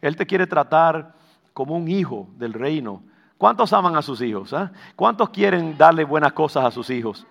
[0.00, 1.14] Él te quiere tratar
[1.52, 3.02] como un hijo del reino.
[3.36, 4.52] ¿Cuántos aman a sus hijos?
[4.52, 4.70] Ah?
[4.94, 7.26] ¿Cuántos quieren darle buenas cosas a sus hijos?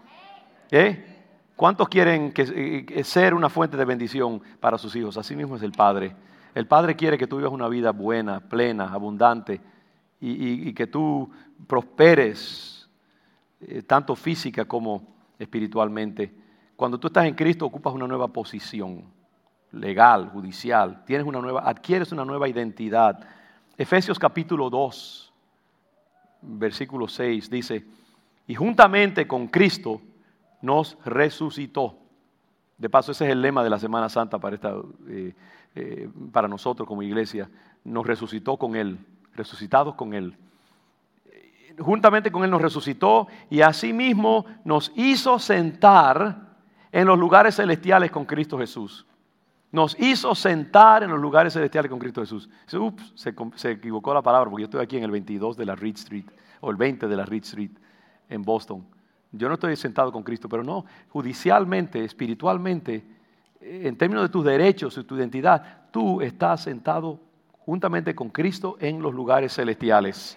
[0.72, 1.19] ¿Eh?
[1.60, 5.18] ¿Cuántos quieren que, ser una fuente de bendición para sus hijos?
[5.18, 6.16] Así mismo es el Padre.
[6.56, 9.60] El Padre quiere que tú vivas una vida buena, plena, abundante
[10.22, 11.30] y que tú
[11.68, 12.88] prosperes
[13.60, 15.06] eh, tanto física como
[15.38, 16.34] espiritualmente.
[16.78, 19.04] Cuando tú estás en Cristo ocupas una nueva posición
[19.74, 23.20] legal, judicial, tienes una nueva, adquieres una nueva identidad.
[23.78, 25.34] Efesios capítulo 2,
[26.42, 27.86] versículo 6 dice,
[28.48, 30.00] y juntamente con Cristo
[30.62, 31.98] nos resucitó.
[32.78, 34.74] De paso, ese es el lema de la Semana Santa para, esta,
[35.08, 35.34] eh,
[35.76, 37.50] eh, para nosotros como iglesia.
[37.84, 38.98] Nos resucitó con Él,
[39.36, 40.38] resucitados con Él
[41.80, 46.50] juntamente con Él nos resucitó y asimismo nos hizo sentar
[46.92, 49.06] en los lugares celestiales con Cristo Jesús.
[49.72, 52.50] Nos hizo sentar en los lugares celestiales con Cristo Jesús.
[52.74, 55.96] Ups, se, equivocó la palabra porque yo estoy aquí en el 22 de la Reed
[55.96, 56.26] Street
[56.62, 57.72] o el 20 de la Reed Street
[58.30, 58.84] en Boston.
[59.32, 63.06] Yo no estoy sentado con Cristo, pero no, judicialmente, espiritualmente,
[63.62, 67.20] en términos de tus derechos y tu identidad, tú estás sentado
[67.66, 70.36] juntamente con Cristo en los lugares celestiales.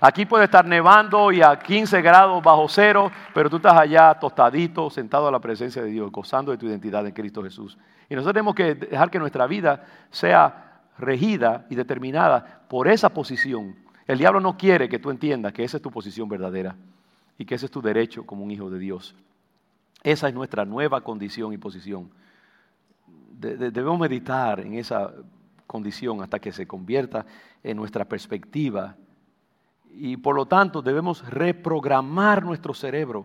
[0.00, 4.88] Aquí puede estar nevando y a 15 grados bajo cero, pero tú estás allá tostadito,
[4.88, 7.76] sentado a la presencia de Dios, gozando de tu identidad en Cristo Jesús.
[8.08, 13.76] Y nosotros tenemos que dejar que nuestra vida sea regida y determinada por esa posición.
[14.06, 16.76] El diablo no quiere que tú entiendas que esa es tu posición verdadera
[17.40, 19.14] y que ese es tu derecho como un hijo de Dios.
[20.02, 22.10] Esa es nuestra nueva condición y posición.
[23.06, 25.10] debemos meditar en esa
[25.66, 27.24] condición hasta que se convierta
[27.62, 28.94] en nuestra perspectiva
[29.90, 33.24] y por lo tanto debemos reprogramar nuestro cerebro,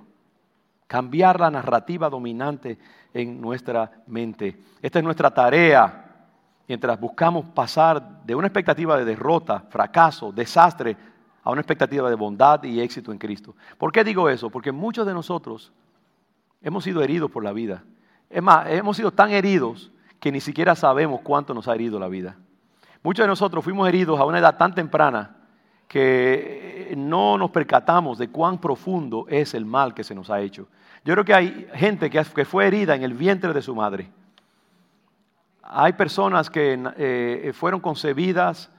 [0.87, 2.79] cambiar la narrativa dominante
[3.13, 4.57] en nuestra mente.
[4.81, 6.29] Esta es nuestra tarea
[6.69, 10.95] mientras buscamos pasar de una expectativa de derrota, fracaso, desastre,
[11.45, 13.55] a una expectativa de bondad y éxito en Cristo.
[13.77, 14.49] ¿Por qué digo eso?
[14.49, 15.71] Porque muchos de nosotros
[16.61, 17.83] hemos sido heridos por la vida.
[18.31, 22.07] Es más, hemos sido tan heridos que ni siquiera sabemos cuánto nos ha herido la
[22.07, 22.35] vida.
[23.03, 25.35] Muchos de nosotros fuimos heridos a una edad tan temprana
[25.87, 30.67] que no nos percatamos de cuán profundo es el mal que se nos ha hecho.
[31.03, 34.09] Yo creo que hay gente que fue herida en el vientre de su madre.
[35.61, 38.71] Hay personas que eh, fueron concebidas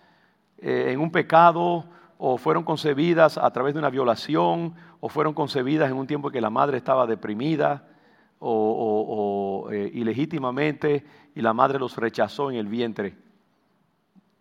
[0.59, 1.85] eh, en un pecado
[2.19, 6.41] o fueron concebidas a través de una violación o fueron concebidas en un tiempo que
[6.41, 7.89] la madre estaba deprimida
[8.39, 13.17] o, eh, ilegítimamente y la madre los rechazó en el vientre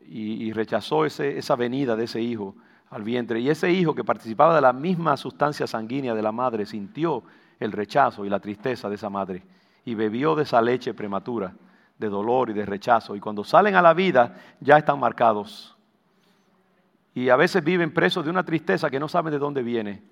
[0.02, 2.56] y, rechazó esa venida de ese hijo
[2.90, 3.40] al vientre.
[3.40, 7.24] Y ese hijo que participaba de la misma sustancia sanguínea de la madre sintió
[7.60, 9.44] el rechazo y la tristeza de esa madre
[9.84, 11.54] y bebió de esa leche prematura
[11.98, 13.16] de dolor y de rechazo.
[13.16, 15.75] Y cuando salen a la vida ya están marcados.
[17.16, 20.04] Y a veces viven presos de una tristeza que no saben de dónde viene.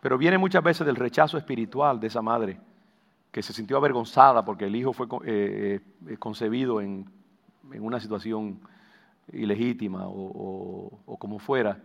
[0.00, 2.58] Pero viene muchas veces del rechazo espiritual de esa madre,
[3.32, 7.10] que se sintió avergonzada porque el hijo fue eh, eh, concebido en,
[7.72, 8.60] en una situación
[9.32, 11.78] ilegítima o, como fuera.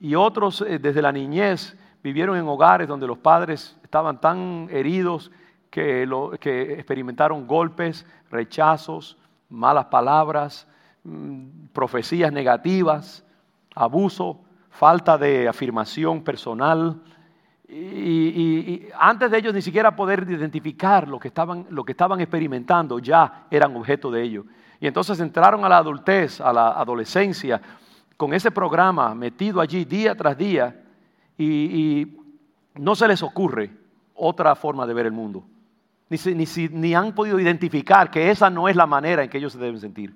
[0.00, 5.30] Y otros eh, desde la niñez vivieron en hogares donde los padres estaban tan heridos
[5.70, 6.08] que,
[6.40, 9.16] que experimentaron golpes, rechazos,
[9.48, 10.68] malas palabras,
[11.04, 13.25] mm, profecías negativas,
[13.76, 17.00] abuso, falta de afirmación personal.
[17.68, 22.98] Y, antes de ellos ni siquiera poder identificar lo que, estaban, lo que estaban experimentando,
[22.98, 24.44] ya eran objeto de ello.
[24.80, 27.60] Y entonces entraron a la adultez, a la adolescencia,
[28.16, 30.82] con ese programa metido allí día tras día
[31.38, 32.12] y,
[32.76, 33.70] no se les ocurre
[34.14, 35.46] otra forma de ver el mundo.
[36.10, 39.54] Ni, ni, ni, han podido identificar que esa no es la manera en que ellos
[39.54, 40.14] se deben sentir.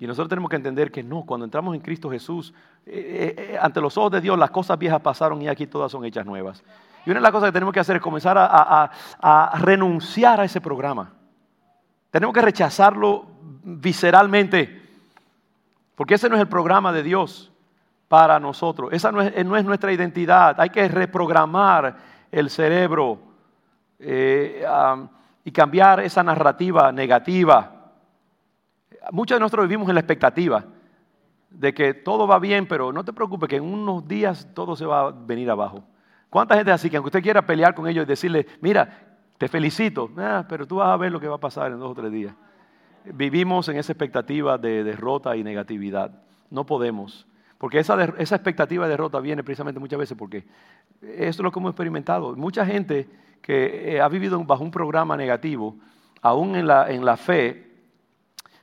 [0.00, 2.54] Y nosotros tenemos que entender que no, cuando entramos en Cristo Jesús,
[2.86, 5.92] eh, eh, eh, ante los ojos de Dios las cosas viejas pasaron y aquí todas
[5.92, 6.64] son hechas nuevas.
[7.04, 10.62] Y una de las cosas que tenemos que hacer es comenzar a renunciar a ese
[10.62, 11.12] programa.
[12.10, 13.26] Tenemos que rechazarlo
[13.62, 14.82] visceralmente,
[15.94, 17.52] porque ese no es el programa de Dios
[18.08, 18.90] para nosotros.
[18.92, 20.58] Esa no es, nuestra identidad.
[20.60, 21.96] Hay que reprogramar
[22.32, 23.18] el cerebro
[23.98, 27.79] y cambiar esa narrativa negativa.
[29.12, 30.64] Muchos de nosotros vivimos en la expectativa
[31.50, 34.86] de que todo va bien, pero no te preocupes, que en unos días todo se
[34.86, 35.82] va a venir abajo.
[36.28, 40.10] ¿Cuánta gente así que aunque usted quiera pelear con ellos y decirle, mira, te felicito,
[40.18, 42.12] ah, pero tú vas a ver lo que va a pasar en dos o tres
[42.12, 42.34] días.
[43.04, 46.12] Vivimos en esa expectativa de derrota y negatividad.
[46.50, 47.26] No podemos.
[47.56, 50.46] Porque esa, esa expectativa de derrota viene precisamente muchas veces porque
[51.00, 52.36] eso es lo que hemos experimentado.
[52.36, 53.08] Mucha gente
[53.40, 55.76] que eh, ha vivido bajo un programa negativo,
[56.20, 57.69] aún en la, en la fe,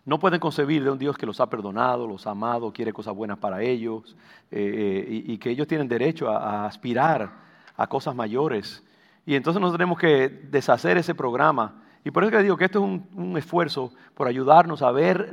[0.07, 3.13] no pueden concebir de un Dios que los ha perdonado, los ha amado, quiere cosas
[3.13, 4.15] buenas para ellos
[4.49, 7.29] eh, eh, y, que ellos tienen derecho a, aspirar
[7.75, 8.81] a cosas mayores.
[9.25, 11.83] Y entonces nosotros tenemos que deshacer ese programa.
[12.05, 15.29] Y por eso que digo que esto es un, esfuerzo por ayudarnos a ver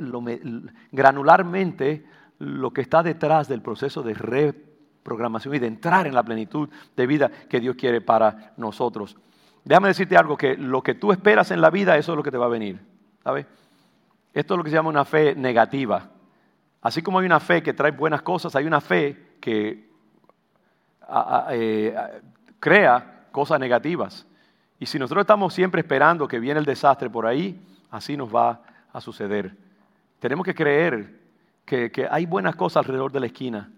[0.91, 2.05] granularmente
[2.39, 7.07] lo que está detrás del proceso de reprogramación y de entrar en la plenitud de
[7.07, 9.15] vida que Dios quiere para nosotros.
[9.63, 12.31] Déjame decirte algo, que lo que tú esperas en la vida, eso es lo que
[12.31, 12.81] te va a venir.
[13.23, 13.47] ¿Sabes?
[14.35, 16.09] Esto es lo que se llama una fe negativa.
[16.81, 19.89] Así como hay una fe que trae buenas cosas, hay una fe que
[21.51, 21.95] eh,
[22.59, 24.27] crea cosas negativas.
[24.77, 28.61] Y si nosotros estamos siempre esperando que viene el desastre por ahí, así nos va
[28.91, 29.55] a suceder.
[30.19, 31.17] Tenemos que creer
[31.63, 33.71] que, que, hay buenas cosas alrededor de la esquina.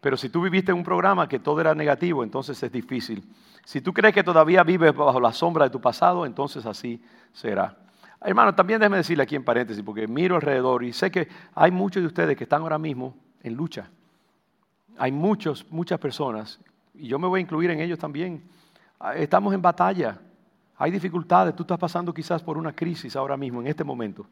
[0.00, 3.24] Pero si tú viviste en un programa que todo era negativo, entonces es difícil.
[3.64, 7.76] Si tú crees que todavía vives bajo la sombra de tu pasado, entonces así será.
[8.20, 12.02] Hermano, también déjeme decirle aquí en paréntesis, porque miro alrededor y sé que hay muchos
[12.02, 13.90] de ustedes que están ahora mismo en lucha.
[14.98, 16.58] Hay muchos, muchas personas,
[16.94, 18.42] y yo me voy a incluir en ellos también.
[18.98, 20.18] Ah, estamos en batalla,
[20.76, 24.26] hay dificultades, tú estás pasando quizás por una crisis ahora mismo, en este momento.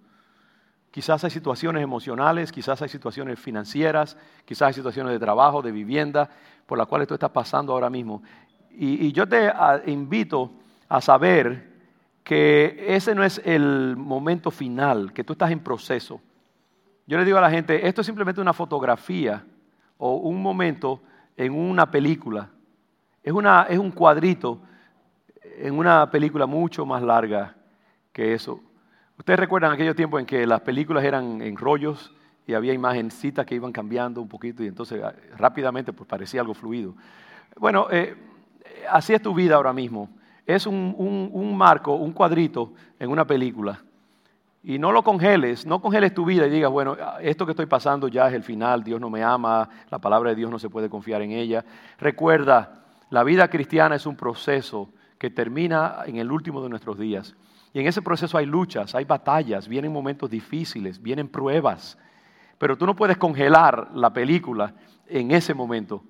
[0.91, 6.29] Quizás hay situaciones emocionales, quizás hay situaciones financieras, quizás hay situaciones de trabajo, de vivienda,
[6.67, 8.23] por las cuales tú estás pasando ahora mismo.
[8.71, 10.53] Y, yo te ah, invito
[10.89, 11.66] a saber
[12.27, 16.21] que ese no es el momento final, que tú estás en proceso.
[17.07, 19.45] Yo le digo a la gente, esto es simplemente una fotografía
[19.97, 21.01] o un momento
[21.37, 22.51] en una película.
[23.23, 24.61] Es, una, es un cuadrito
[25.41, 27.55] en una película mucho más larga
[28.13, 28.61] que eso.
[29.17, 32.13] Ustedes recuerdan aquellos tiempos en que las películas eran en rollos
[32.45, 36.55] y había imagencitas que iban cambiando un poquito y entonces ah, rápidamente pues parecía algo
[36.55, 36.93] fluido.
[37.57, 38.17] Bueno, eh,
[38.91, 40.11] así es tu vida ahora mismo
[40.47, 43.83] es un, marco, un cuadrito en una película.
[44.63, 48.09] Y no lo congeles, no congeles tu vida y digas, bueno, esto que estoy pasando
[48.09, 50.89] ya es el final, Dios no me ama, la palabra de Dios no se puede
[50.89, 51.65] confiar en ella.
[51.99, 57.35] Recuerda, la vida cristiana es un proceso que termina en el último de nuestros días.
[57.73, 61.99] Y en ese proceso hay luchas, hay batallas, vienen momentos difíciles, vienen pruebas.
[62.59, 64.75] Pero tú no puedes congelar la película
[65.07, 66.03] en ese momento.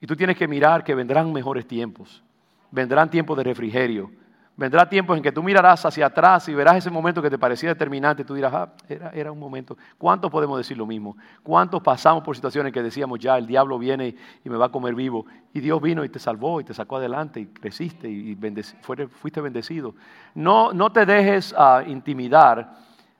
[0.00, 2.22] Y tú tienes que mirar que vendrán mejores tiempos
[2.70, 4.10] vendrán tiempos de refrigerio.
[4.60, 7.70] Vendrá tiempos en que tú mirarás hacia atrás y verás ese momento que te parecía
[7.70, 8.72] determinante tú dirás, ah,
[9.14, 9.78] era, un momento.
[9.96, 11.16] ¿Cuántos podemos decir lo mismo?
[11.42, 14.94] ¿Cuántos pasamos por situaciones que decíamos, ya, el diablo viene y me va a comer
[14.94, 15.24] vivo?
[15.54, 18.36] Y Dios vino y te salvó y te sacó adelante y creciste y
[19.10, 19.94] fuiste bendecido.
[20.34, 22.76] No, no te dejes uh, intimidar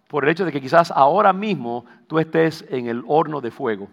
[0.08, 3.88] por el hecho de que quizás ahora mismo tú estés en el horno de fuego.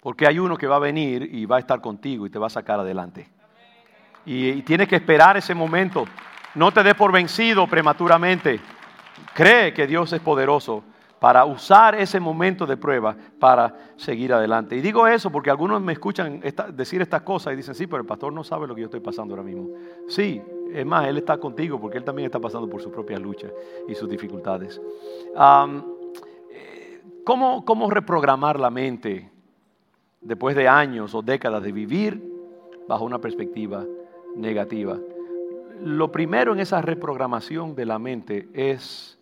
[0.00, 2.48] Porque hay uno que va a venir y va a estar contigo y te va
[2.48, 3.39] a sacar adelante.
[4.26, 6.04] Y, tienes que esperar ese momento.
[6.54, 8.60] No te des por vencido prematuramente.
[9.34, 10.82] Cree que Dios es poderoso
[11.20, 14.74] para usar ese momento de prueba para seguir adelante.
[14.74, 16.40] Y digo eso porque algunos me escuchan
[16.72, 19.00] decir estas cosas y dicen, sí, pero el pastor no sabe lo que yo estoy
[19.00, 19.68] pasando ahora mismo.
[20.08, 20.40] Sí,
[20.72, 23.52] es más, Él está contigo porque Él también está pasando por sus propias luchas
[23.86, 24.80] y sus dificultades.
[26.52, 29.30] Eh, ¿cómo, ¿Cómo reprogramar la mente
[30.22, 32.30] después de años o décadas de vivir
[32.88, 33.84] bajo una perspectiva
[34.36, 34.98] negativa.
[35.82, 39.18] Lo primero en esa reprogramación de la mente es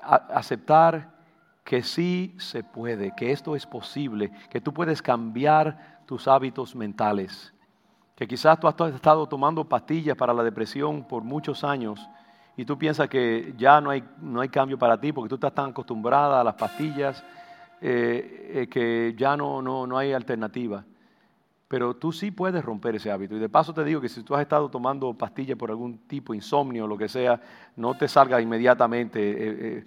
[0.00, 1.18] aceptar
[1.64, 7.52] que sí se puede, que esto es posible, que tú puedes cambiar tus hábitos mentales,
[8.16, 12.08] que quizás tú has estado tomando pastillas para la depresión por muchos años
[12.56, 15.52] y tú piensas que ya no hay, no hay cambio para ti porque tú estás
[15.54, 17.22] tan acostumbrada a las pastillas
[17.80, 20.84] eh, eh, que ya no, no, no hay alternativa.
[21.68, 23.36] Pero tú sí puedes romper ese hábito.
[23.36, 26.32] Y de paso te digo que si tú has estado tomando pastillas por algún tipo,
[26.32, 27.38] insomnio o lo que sea,
[27.76, 29.20] no te salga inmediatamente.
[29.20, 29.84] Eh, eh,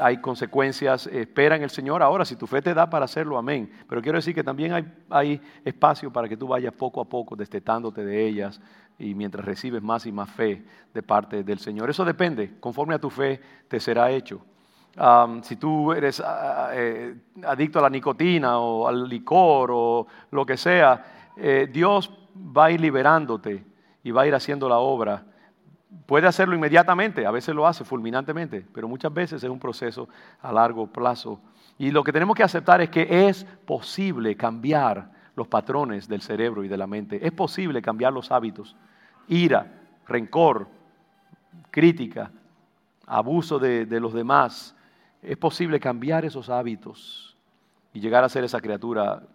[0.00, 1.06] hay consecuencias.
[1.08, 2.24] Espera en el Señor ahora.
[2.24, 3.70] Si tu fe te da para hacerlo, amén.
[3.86, 7.36] Pero quiero decir que también hay, hay espacio para que tú vayas poco a poco
[7.36, 8.58] destetándote de ellas
[8.98, 10.64] y mientras recibes más y más fe
[10.94, 11.90] de parte del Señor.
[11.90, 12.54] Eso depende.
[12.58, 14.42] Conforme a tu fe te será hecho
[15.42, 20.56] si tú eres ah, eh, adicto a la nicotina o al licor o lo que
[20.56, 23.64] sea, eh, Dios va a ir liberándote
[24.02, 25.24] y va a ir haciendo la obra.
[26.06, 30.08] Puede hacerlo inmediatamente, a veces lo hace fulminantemente, pero muchas veces es un proceso
[30.40, 31.40] a largo plazo.
[31.78, 36.64] Y lo que tenemos que aceptar es que es posible cambiar los patrones del cerebro
[36.64, 37.24] y de la mente.
[37.24, 38.74] Es posible cambiar los hábitos.
[39.28, 39.74] Ira,
[40.06, 40.68] rencor,
[41.70, 42.30] crítica,
[43.06, 44.75] abuso de los demás,
[45.26, 47.36] es posible cambiar esos hábitos
[47.92, 49.26] y llegar a ser esa criatura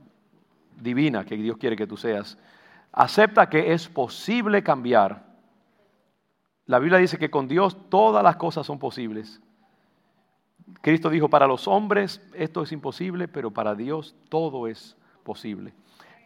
[0.79, 2.37] divina que Dios quiere que tú seas.
[2.93, 5.25] Acepta que es posible cambiar.
[6.65, 9.41] La Biblia dice que con Dios todas las cosas son posibles.
[10.79, 15.73] Cristo dijo, para los hombres esto es imposible, pero para Dios todo es posible.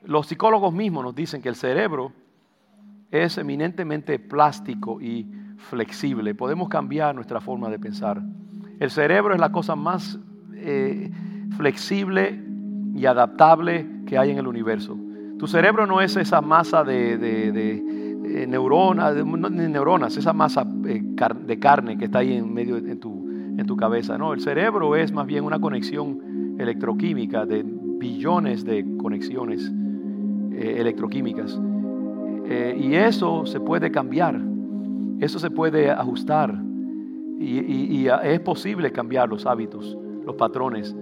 [0.04, 2.14] Los psicólogos mismos nos dicen que el cerebro
[3.10, 6.36] es eminentemente plástico y flexible.
[6.36, 8.22] Podemos cambiar nuestra forma de pensar.
[8.80, 10.20] El cerebro es la cosa más
[10.54, 11.12] eh,
[11.58, 12.42] flexible
[12.94, 14.98] y adaptable que hay en el universo.
[15.40, 21.02] Tu cerebro no es esa masa de, eh, neuronas, neuronas, esa masa eh,
[21.46, 23.30] de carne que está ahí en medio de tu,
[23.66, 24.18] tu cabeza.
[24.18, 29.72] No, el cerebro es más bien una conexión electroquímica de billones de conexiones
[30.52, 31.60] electroquímicas.
[32.78, 34.42] y eso se puede cambiar,
[35.20, 36.65] eso se puede ajustar.
[37.40, 40.96] Y, es posible cambiar los hábitos, los patrones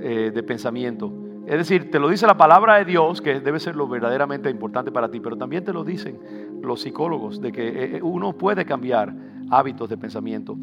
[0.00, 1.12] eh, de pensamiento.
[1.46, 4.92] Es decir, te lo dice la palabra de Dios, que debe ser lo verdaderamente importante
[4.92, 6.18] para ti, pero también te lo dicen
[6.62, 9.14] los psicólogos, de que eh, eh, uno puede cambiar
[9.50, 10.56] hábitos de pensamiento.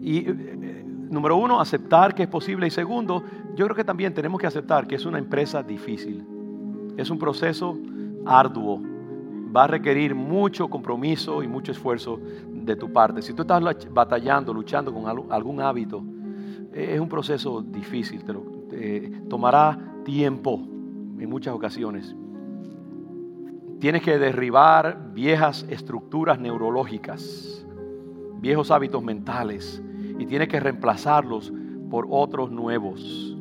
[0.00, 0.24] Y
[1.10, 2.66] número uno, aceptar que es posible.
[2.66, 3.22] Y segundo,
[3.54, 6.24] yo creo que también tenemos que aceptar que es una empresa difícil.
[6.96, 7.78] Es un proceso
[8.24, 8.80] arduo.
[9.54, 12.20] Va a requerir mucho compromiso y mucho esfuerzo
[12.68, 13.22] de tu parte.
[13.22, 16.02] Si tú estás batallando, luchando con algún hábito,
[16.72, 18.42] eh, es un proceso difícil, te lo,
[19.28, 20.60] tomará tiempo
[21.18, 22.14] en muchas ocasiones.
[23.80, 27.66] Tienes que derribar viejas estructuras neurológicas,
[28.40, 29.82] viejos hábitos mentales,
[30.18, 31.52] y tienes que reemplazarlos
[31.88, 33.36] por otros nuevos.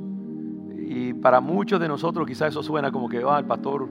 [0.78, 3.90] Y para muchos de nosotros quizás eso suena como que ah, el pastor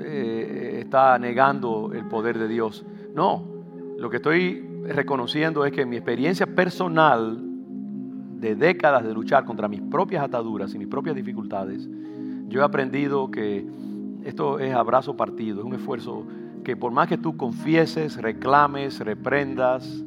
[0.00, 2.84] eh, está negando el poder de Dios.
[3.14, 3.51] No,
[4.02, 7.40] lo que estoy reconociendo es que mi experiencia personal
[8.40, 11.88] de décadas de luchar contra mis propias ataduras y mis propias dificultades,
[12.48, 13.64] yo he aprendido que
[14.24, 16.26] esto es abrazo partido, es un esfuerzo
[16.64, 20.04] que por más que tú confieses, reclames, reprendas,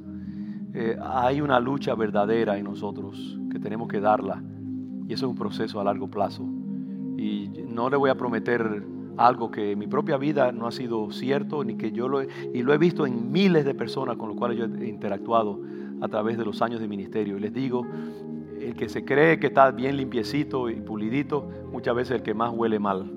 [0.73, 4.43] eh, hay una lucha verdadera en nosotros que tenemos que darla.
[5.07, 6.43] Y eso es un proceso a largo plazo.
[7.17, 8.83] Y no le voy a prometer
[9.17, 12.27] algo que en mi propia vida no ha sido cierto, ni que yo lo he,
[12.53, 15.59] y lo he visto en miles de personas con las cuales yo he interactuado
[16.01, 17.37] a través de los años de ministerio.
[17.37, 17.85] Y les digo,
[18.59, 22.51] el que se cree que está bien limpiecito y pulidito, muchas veces el que más
[22.53, 23.11] huele mal.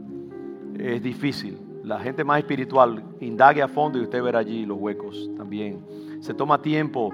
[0.78, 1.58] Es difícil.
[1.82, 5.80] La gente más espiritual indague a fondo y usted verá allí los huecos también.
[6.20, 7.10] Se toma tiempo,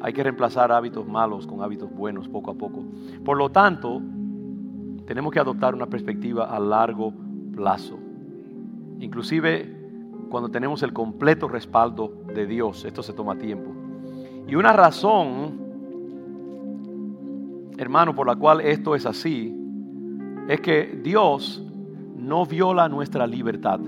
[0.00, 2.84] hay que reemplazar hábitos malos con hábitos buenos poco a poco.
[3.24, 4.00] Por lo tanto,
[5.06, 7.12] tenemos que adoptar una perspectiva a largo
[7.54, 7.98] plazo.
[9.00, 9.76] Inclusive
[10.28, 13.72] cuando tenemos el completo respaldo de Dios, esto se toma tiempo.
[14.46, 15.58] Y una razón,
[17.76, 19.54] hermano, por la cual esto es así,
[20.48, 21.62] es que Dios
[22.16, 23.80] no viola nuestra libertad.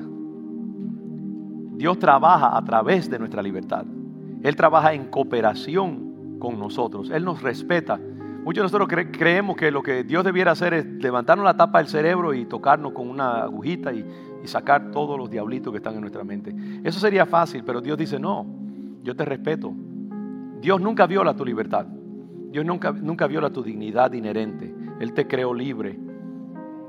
[1.76, 3.86] Dios trabaja a través de nuestra libertad.
[4.42, 7.10] Él trabaja en cooperación con nosotros.
[7.10, 7.98] Él nos respeta.
[8.44, 11.88] Muchos de nosotros creemos que lo que Dios debiera hacer es levantarnos la tapa del
[11.88, 14.04] cerebro y tocarnos con una agujita y
[14.44, 16.54] sacar todos los diablitos que están en nuestra mente.
[16.82, 18.46] Eso sería fácil, pero Dios dice, no,
[19.02, 19.72] yo te respeto.
[20.60, 21.86] Dios nunca viola tu libertad.
[22.50, 24.74] Dios nunca, nunca viola tu dignidad inherente.
[25.00, 25.98] Él te creó libre.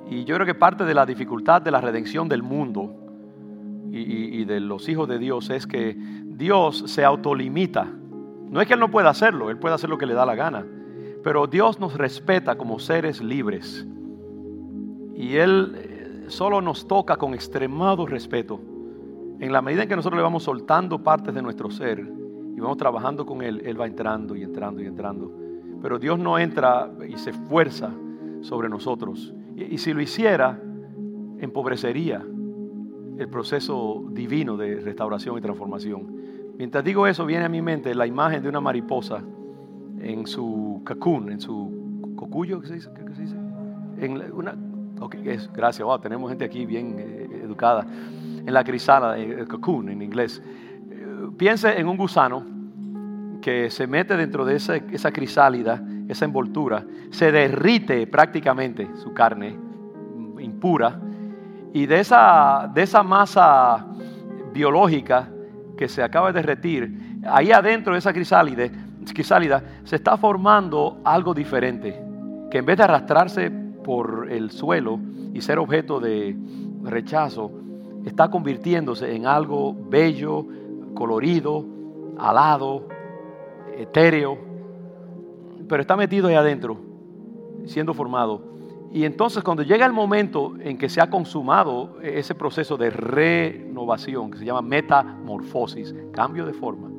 [0.09, 2.95] Y yo creo que parte de la dificultad de la redención del mundo
[3.91, 5.95] y, y de los hijos de Dios es que
[6.25, 7.87] Dios se autolimita.
[8.49, 10.35] No es que Él no pueda hacerlo, Él puede hacer lo que le da la
[10.35, 10.65] gana.
[11.23, 13.85] Pero Dios nos respeta como seres libres.
[15.15, 18.59] Y Él solo nos toca con extremado respeto.
[19.39, 22.77] En la medida en que nosotros le vamos soltando partes de nuestro ser y vamos
[22.77, 25.31] trabajando con Él, Él va entrando y entrando y entrando.
[25.81, 27.91] Pero Dios no entra y se esfuerza
[28.41, 29.33] sobre nosotros.
[29.55, 30.59] Y, si lo hiciera,
[31.39, 32.25] empobrecería
[33.17, 36.21] el proceso divino de restauración y transformación.
[36.57, 39.23] Mientras digo eso, viene a mi mente la imagen de una mariposa
[40.01, 42.89] en su cocoon, en su cocuyo, ¿qué se dice?
[42.93, 43.35] ¿Qué se dice?
[43.97, 44.55] En una,
[45.53, 47.85] gracias, tenemos gente aquí bien eh, educada.
[48.45, 50.41] En la crisala, eh, el cocoon en inglés.
[50.89, 52.43] Eh, piense en un gusano
[53.41, 59.57] que se mete dentro de esa, crisálida, esa envoltura, se derrite prácticamente su carne
[60.39, 60.99] impura
[61.73, 63.87] y de esa, de esa masa
[64.53, 65.29] biológica
[65.75, 68.69] que se acaba de derretir, ahí adentro de esa crisálida,
[69.83, 72.01] se está formando algo diferente,
[72.49, 73.51] que en vez de arrastrarse
[73.83, 74.99] por el suelo
[75.33, 76.35] y ser objeto de
[76.83, 77.51] rechazo,
[78.05, 80.45] está convirtiéndose en algo bello,
[80.93, 81.65] colorido,
[82.17, 82.87] alado,
[83.77, 84.37] etéreo,
[85.67, 86.77] pero está metido ahí adentro,
[87.65, 88.51] siendo formado.
[88.93, 94.31] Y entonces cuando llega el momento en que se ha consumado ese proceso de renovación,
[94.31, 96.90] que se llama metamorfosis, cambio de forma,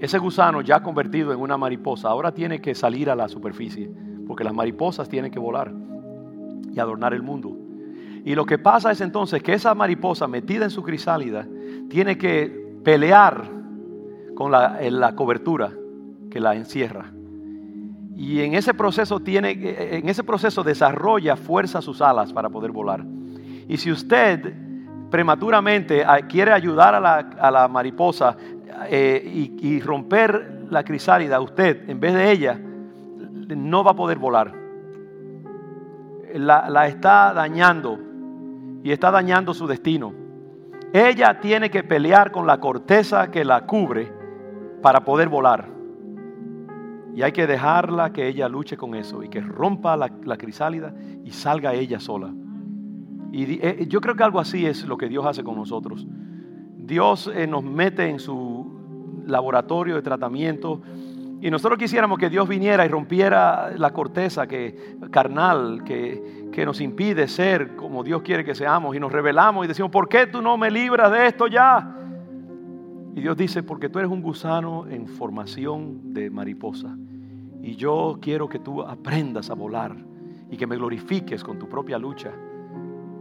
[0.00, 3.90] ese gusano ya convertido en una mariposa ahora tiene que salir a la superficie,
[4.26, 5.72] porque las mariposas tienen que volar
[6.72, 7.56] y adornar el mundo.
[8.24, 11.46] Y lo que pasa es entonces que esa mariposa metida en su crisálida
[11.88, 13.48] tiene que pelear
[14.34, 15.72] con la, la cobertura
[16.30, 17.12] que la encierra.
[18.16, 19.50] Y en ese proceso tiene,
[19.96, 23.04] en ese proceso desarrolla fuerza sus alas para poder volar.
[23.68, 24.54] Y si usted
[25.10, 28.36] prematuramente quiere ayudar a la, mariposa
[28.88, 34.52] eh, y, romper la crisálida, usted en vez de ella no va a poder volar.
[36.34, 37.98] La, está dañando
[38.82, 40.12] y está dañando su destino.
[40.92, 44.12] Ella tiene que pelear con la corteza que la cubre
[44.82, 45.68] para poder volar.
[47.14, 51.30] Y hay que dejarla que ella luche con eso y que rompa la, crisálida y
[51.30, 52.32] salga ella sola.
[53.32, 56.06] Y eh, yo creo que algo así es lo que Dios hace con nosotros.
[56.86, 60.80] Dios eh, nos mete en su laboratorio de tratamiento
[61.40, 66.80] y nosotros quisiéramos que Dios viniera y rompiera la corteza que, carnal que, que nos
[66.80, 70.40] impide ser como Dios quiere que seamos y nos revelamos y decimos, ¿por qué tú
[70.40, 71.92] no me libras de esto ya?
[73.16, 76.96] Y Dios dice, porque tú eres un gusano en formación de mariposa.
[77.62, 79.96] Y yo quiero que tú aprendas a volar
[80.50, 82.30] y que me glorifiques con tu propia lucha.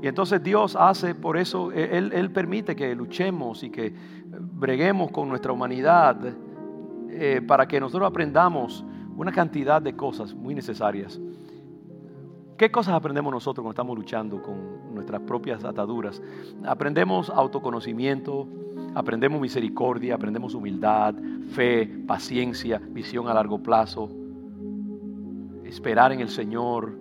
[0.06, 3.92] Y entonces Dios hace por eso, e, Él, Él permite que luchemos y que
[4.40, 6.16] breguemos con nuestra humanidad
[7.10, 8.86] eh, para que nosotros aprendamos
[9.18, 11.20] una cantidad de cosas muy necesarias.
[12.56, 16.22] ¿Qué cosas aprendemos nosotros cuando estamos luchando con nuestras propias ataduras?
[16.68, 18.48] Aprendemos autoconocimiento,
[18.94, 21.16] aprendemos misericordia, aprendemos humildad,
[21.50, 24.08] fe, paciencia, visión a largo plazo,
[25.64, 26.96] esperar en el Señor,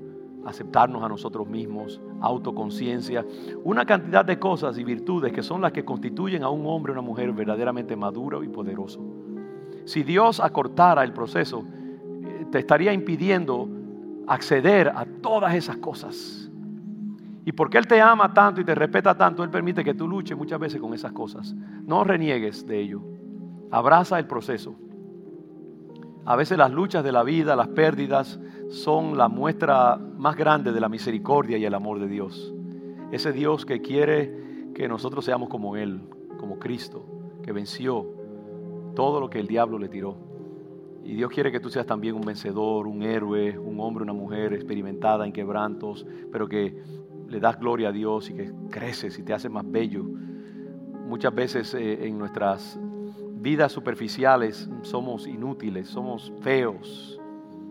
[0.47, 3.25] aceptarnos a nosotros mismos, autoconciencia,
[3.65, 6.95] una cantidad de cosas y virtudes que son las que constituyen a un hombre o
[6.95, 9.01] una mujer verdaderamente maduro y poderoso.
[9.85, 11.65] Si Dios acortara el proceso,
[12.25, 13.69] eh, te estaría impidiendo
[14.27, 16.51] acceder a todas esas cosas.
[17.45, 20.37] Y porque Él te ama tanto y te respeta tanto, Él permite que tú luches
[20.37, 21.55] muchas veces con esas cosas.
[21.87, 23.03] No reniegues de ello.
[23.71, 24.75] Abraza el proceso.
[26.25, 30.81] A veces las luchas de la vida, las pérdidas, son la muestra más grande de
[30.81, 32.55] la misericordia y el amor de Dios.
[33.13, 36.01] Ese Dios que quiere que nosotros seamos como Él,
[36.39, 37.07] como Cristo,
[37.43, 38.07] que venció
[38.95, 40.17] todo lo que el diablo le tiró.
[41.05, 44.55] Y Dios quiere que tú seas también un vencedor, un héroe, un hombre, una mujer
[44.55, 46.83] experimentada en quebrantos, pero que
[47.29, 50.05] le das gloria a Dios y que creces y te hace más bello.
[51.07, 52.79] Muchas veces eh, en nuestras
[53.35, 57.21] vidas superficiales somos inútiles, somos feos,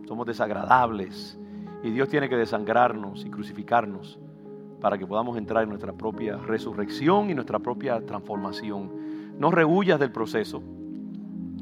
[0.07, 1.37] somos desagradables.
[1.83, 4.19] Y Dios tiene que desangrarnos y crucificarnos
[4.79, 8.91] para que podamos entrar en nuestra propia resurrección y nuestra propia transformación.
[9.39, 10.61] No rehuyas del proceso.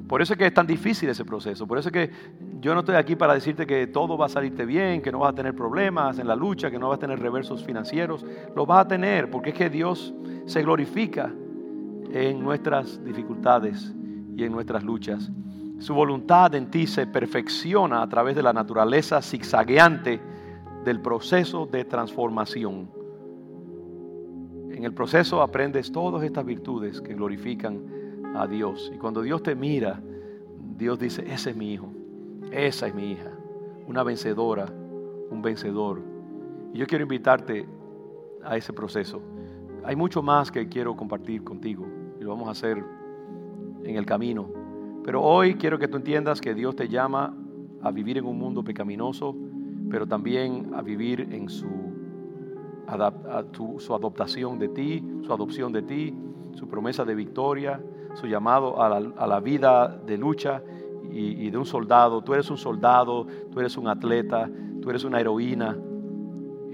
[0.07, 1.65] Por eso es que es tan difícil ese proceso.
[1.65, 2.11] Por eso es que
[2.59, 5.31] yo no estoy aquí para decirte que todo va a salirte bien, que no vas
[5.31, 8.25] a tener problemas en la lucha, que no vas a tener reversos financieros.
[8.55, 10.13] Lo vas a tener porque es que Dios
[10.45, 11.31] se glorifica
[12.11, 13.95] en nuestras dificultades
[14.35, 15.31] y en nuestras luchas.
[15.81, 20.21] Su voluntad en ti se perfecciona a través de la naturaleza zigzagueante
[20.85, 22.87] del proceso de transformación.
[24.69, 27.81] En el proceso aprendes todas estas virtudes que glorifican
[28.35, 28.91] a Dios.
[28.93, 29.99] Y cuando Dios te mira,
[30.77, 31.91] Dios dice, ese es mi hijo,
[32.51, 33.31] esa es mi hija,
[33.87, 34.67] una vencedora,
[35.31, 35.99] un vencedor.
[36.75, 37.65] Y yo quiero invitarte
[38.43, 39.19] a ese proceso.
[39.83, 41.87] Hay mucho más que quiero compartir contigo
[42.19, 42.85] y lo vamos a hacer
[43.83, 44.60] en el camino.
[45.03, 47.35] Pero hoy quiero que tú entiendas que Dios te llama
[47.81, 49.35] a vivir en un mundo pecaminoso,
[49.89, 51.67] pero también a vivir en su,
[53.79, 56.15] su adoptación de ti, su adopción de ti,
[56.53, 57.81] su promesa de victoria,
[58.13, 60.61] su llamado a la, vida de lucha
[61.11, 62.21] y, de un soldado.
[62.21, 64.49] Tú eres un soldado, tú eres un atleta,
[64.81, 65.77] tú eres una heroína,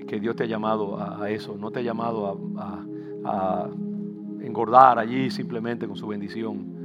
[0.08, 3.70] que Dios te ha llamado a, eso, no te ha llamado a,
[4.42, 6.77] engordar allí simplemente con su bendición.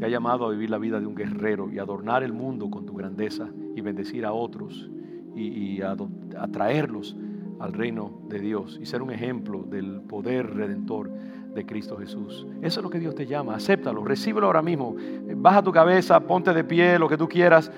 [0.00, 2.86] Te ha llamado a vivir la vida de un guerrero y adornar el mundo con
[2.86, 4.90] tu grandeza y bendecir a otros
[5.36, 7.14] y, y atraerlos
[7.58, 11.10] al reino de Dios y ser un ejemplo del poder redentor
[11.54, 12.46] de Cristo Jesús.
[12.62, 13.56] Eso es lo que Dios te llama.
[13.56, 14.96] Acéptalo, recíbelo ahora mismo.
[15.36, 17.70] Baja tu cabeza, ponte de pie, lo que tú quieras.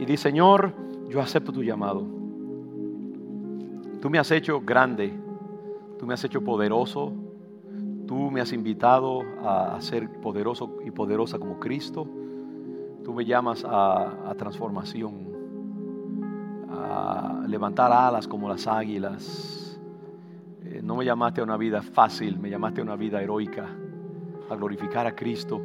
[0.00, 0.74] Y di, Señor,
[1.08, 2.04] yo acepto tu llamado.
[4.00, 5.12] Tú me has hecho grande.
[5.96, 7.12] Tú me has hecho poderoso.
[8.12, 12.06] Tú me has invitado a, ser poderoso y poderosa como Cristo.
[13.02, 15.28] Tú me llamas a, transformación,
[16.70, 19.80] a levantar alas como las águilas.
[20.62, 23.66] Eh, no me llamaste a una vida fácil, me llamaste a una vida heroica,
[24.50, 25.62] a glorificar a Cristo.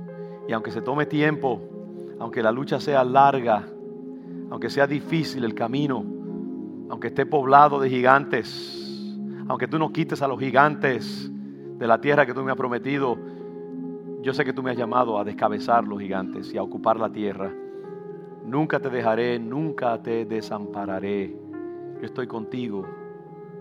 [0.48, 1.60] Y aunque se tome tiempo,
[2.18, 3.68] aunque la lucha sea larga,
[4.50, 6.02] aunque sea difícil el camino,
[6.90, 9.18] aunque esté poblado de gigantes,
[9.50, 11.30] aunque tú no quites a los gigantes
[11.78, 13.18] de la tierra que tú me has prometido,
[14.22, 17.10] yo sé que tú me has llamado a descabezar los gigantes y a ocupar la
[17.10, 17.54] tierra.
[18.46, 21.36] Nunca te dejaré, nunca te desampararé.
[22.00, 22.86] Yo estoy contigo.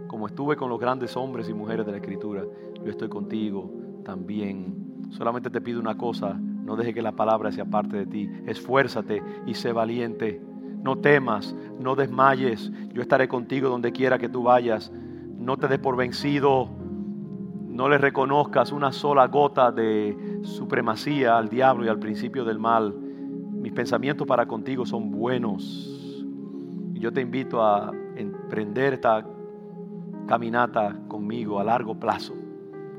[0.07, 2.45] Como estuve con los grandes hombres y mujeres de la Escritura,
[2.83, 3.71] yo estoy contigo
[4.05, 5.05] también.
[5.11, 8.31] Solamente te pido una cosa, no deje que la palabra sea parte de ti.
[8.47, 10.41] Esfuérzate y sé valiente.
[10.83, 12.71] No temas, no desmayes.
[12.93, 14.93] Yo estaré contigo donde quiera que tú vayas.
[15.39, 16.69] No te des por vencido
[17.77, 22.95] no le reconozcas una sola gota de supremacía al diablo y al principio del mal.
[22.95, 26.25] Mis pensamientos para contigo son buenos.
[26.95, 29.27] Yo te invito a emprender esta
[30.27, 32.35] caminata conmigo a largo plazo.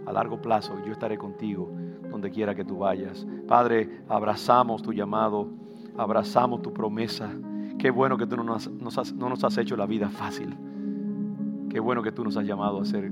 [0.05, 1.71] A largo plazo yo estaré contigo
[2.11, 3.25] donde quiera que tú vayas.
[3.47, 5.49] Padre, abrazamos tu llamado,
[5.97, 7.31] abrazamos tu promesa.
[7.79, 8.67] Qué bueno que tú no nos,
[8.97, 10.55] has, no nos has hecho la vida fácil.
[11.67, 13.11] Qué bueno que tú nos has llamado a ser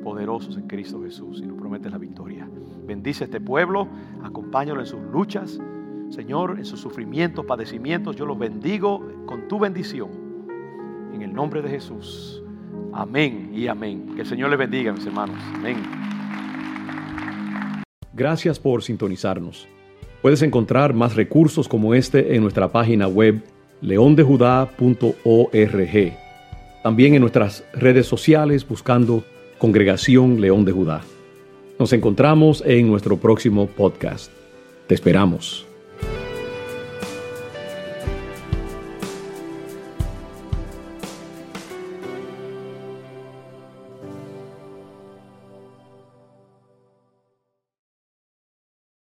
[0.00, 2.48] poderosos en Cristo Jesús y nos prometes la victoria.
[2.86, 3.88] Bendice este pueblo,
[4.22, 5.60] acompáñalo en sus luchas,
[6.10, 8.16] Señor, en sus sufrimientos, padecimientos.
[8.16, 10.10] Yo los bendigo con tu bendición.
[11.14, 12.42] En el nombre de Jesús.
[12.92, 14.14] Amén y amén.
[14.14, 15.36] Que el Señor les bendiga, mis hermanos.
[15.54, 15.76] Amén.
[18.12, 19.68] Gracias por sintonizarnos.
[20.20, 23.42] Puedes encontrar más recursos como este en nuestra página web
[23.80, 26.12] leondejudá.org.
[26.82, 29.24] También en nuestras redes sociales buscando
[29.60, 31.02] Congregación León de Judá.
[31.78, 34.32] Nos encontramos en nuestro próximo podcast.
[34.86, 35.69] Te esperamos.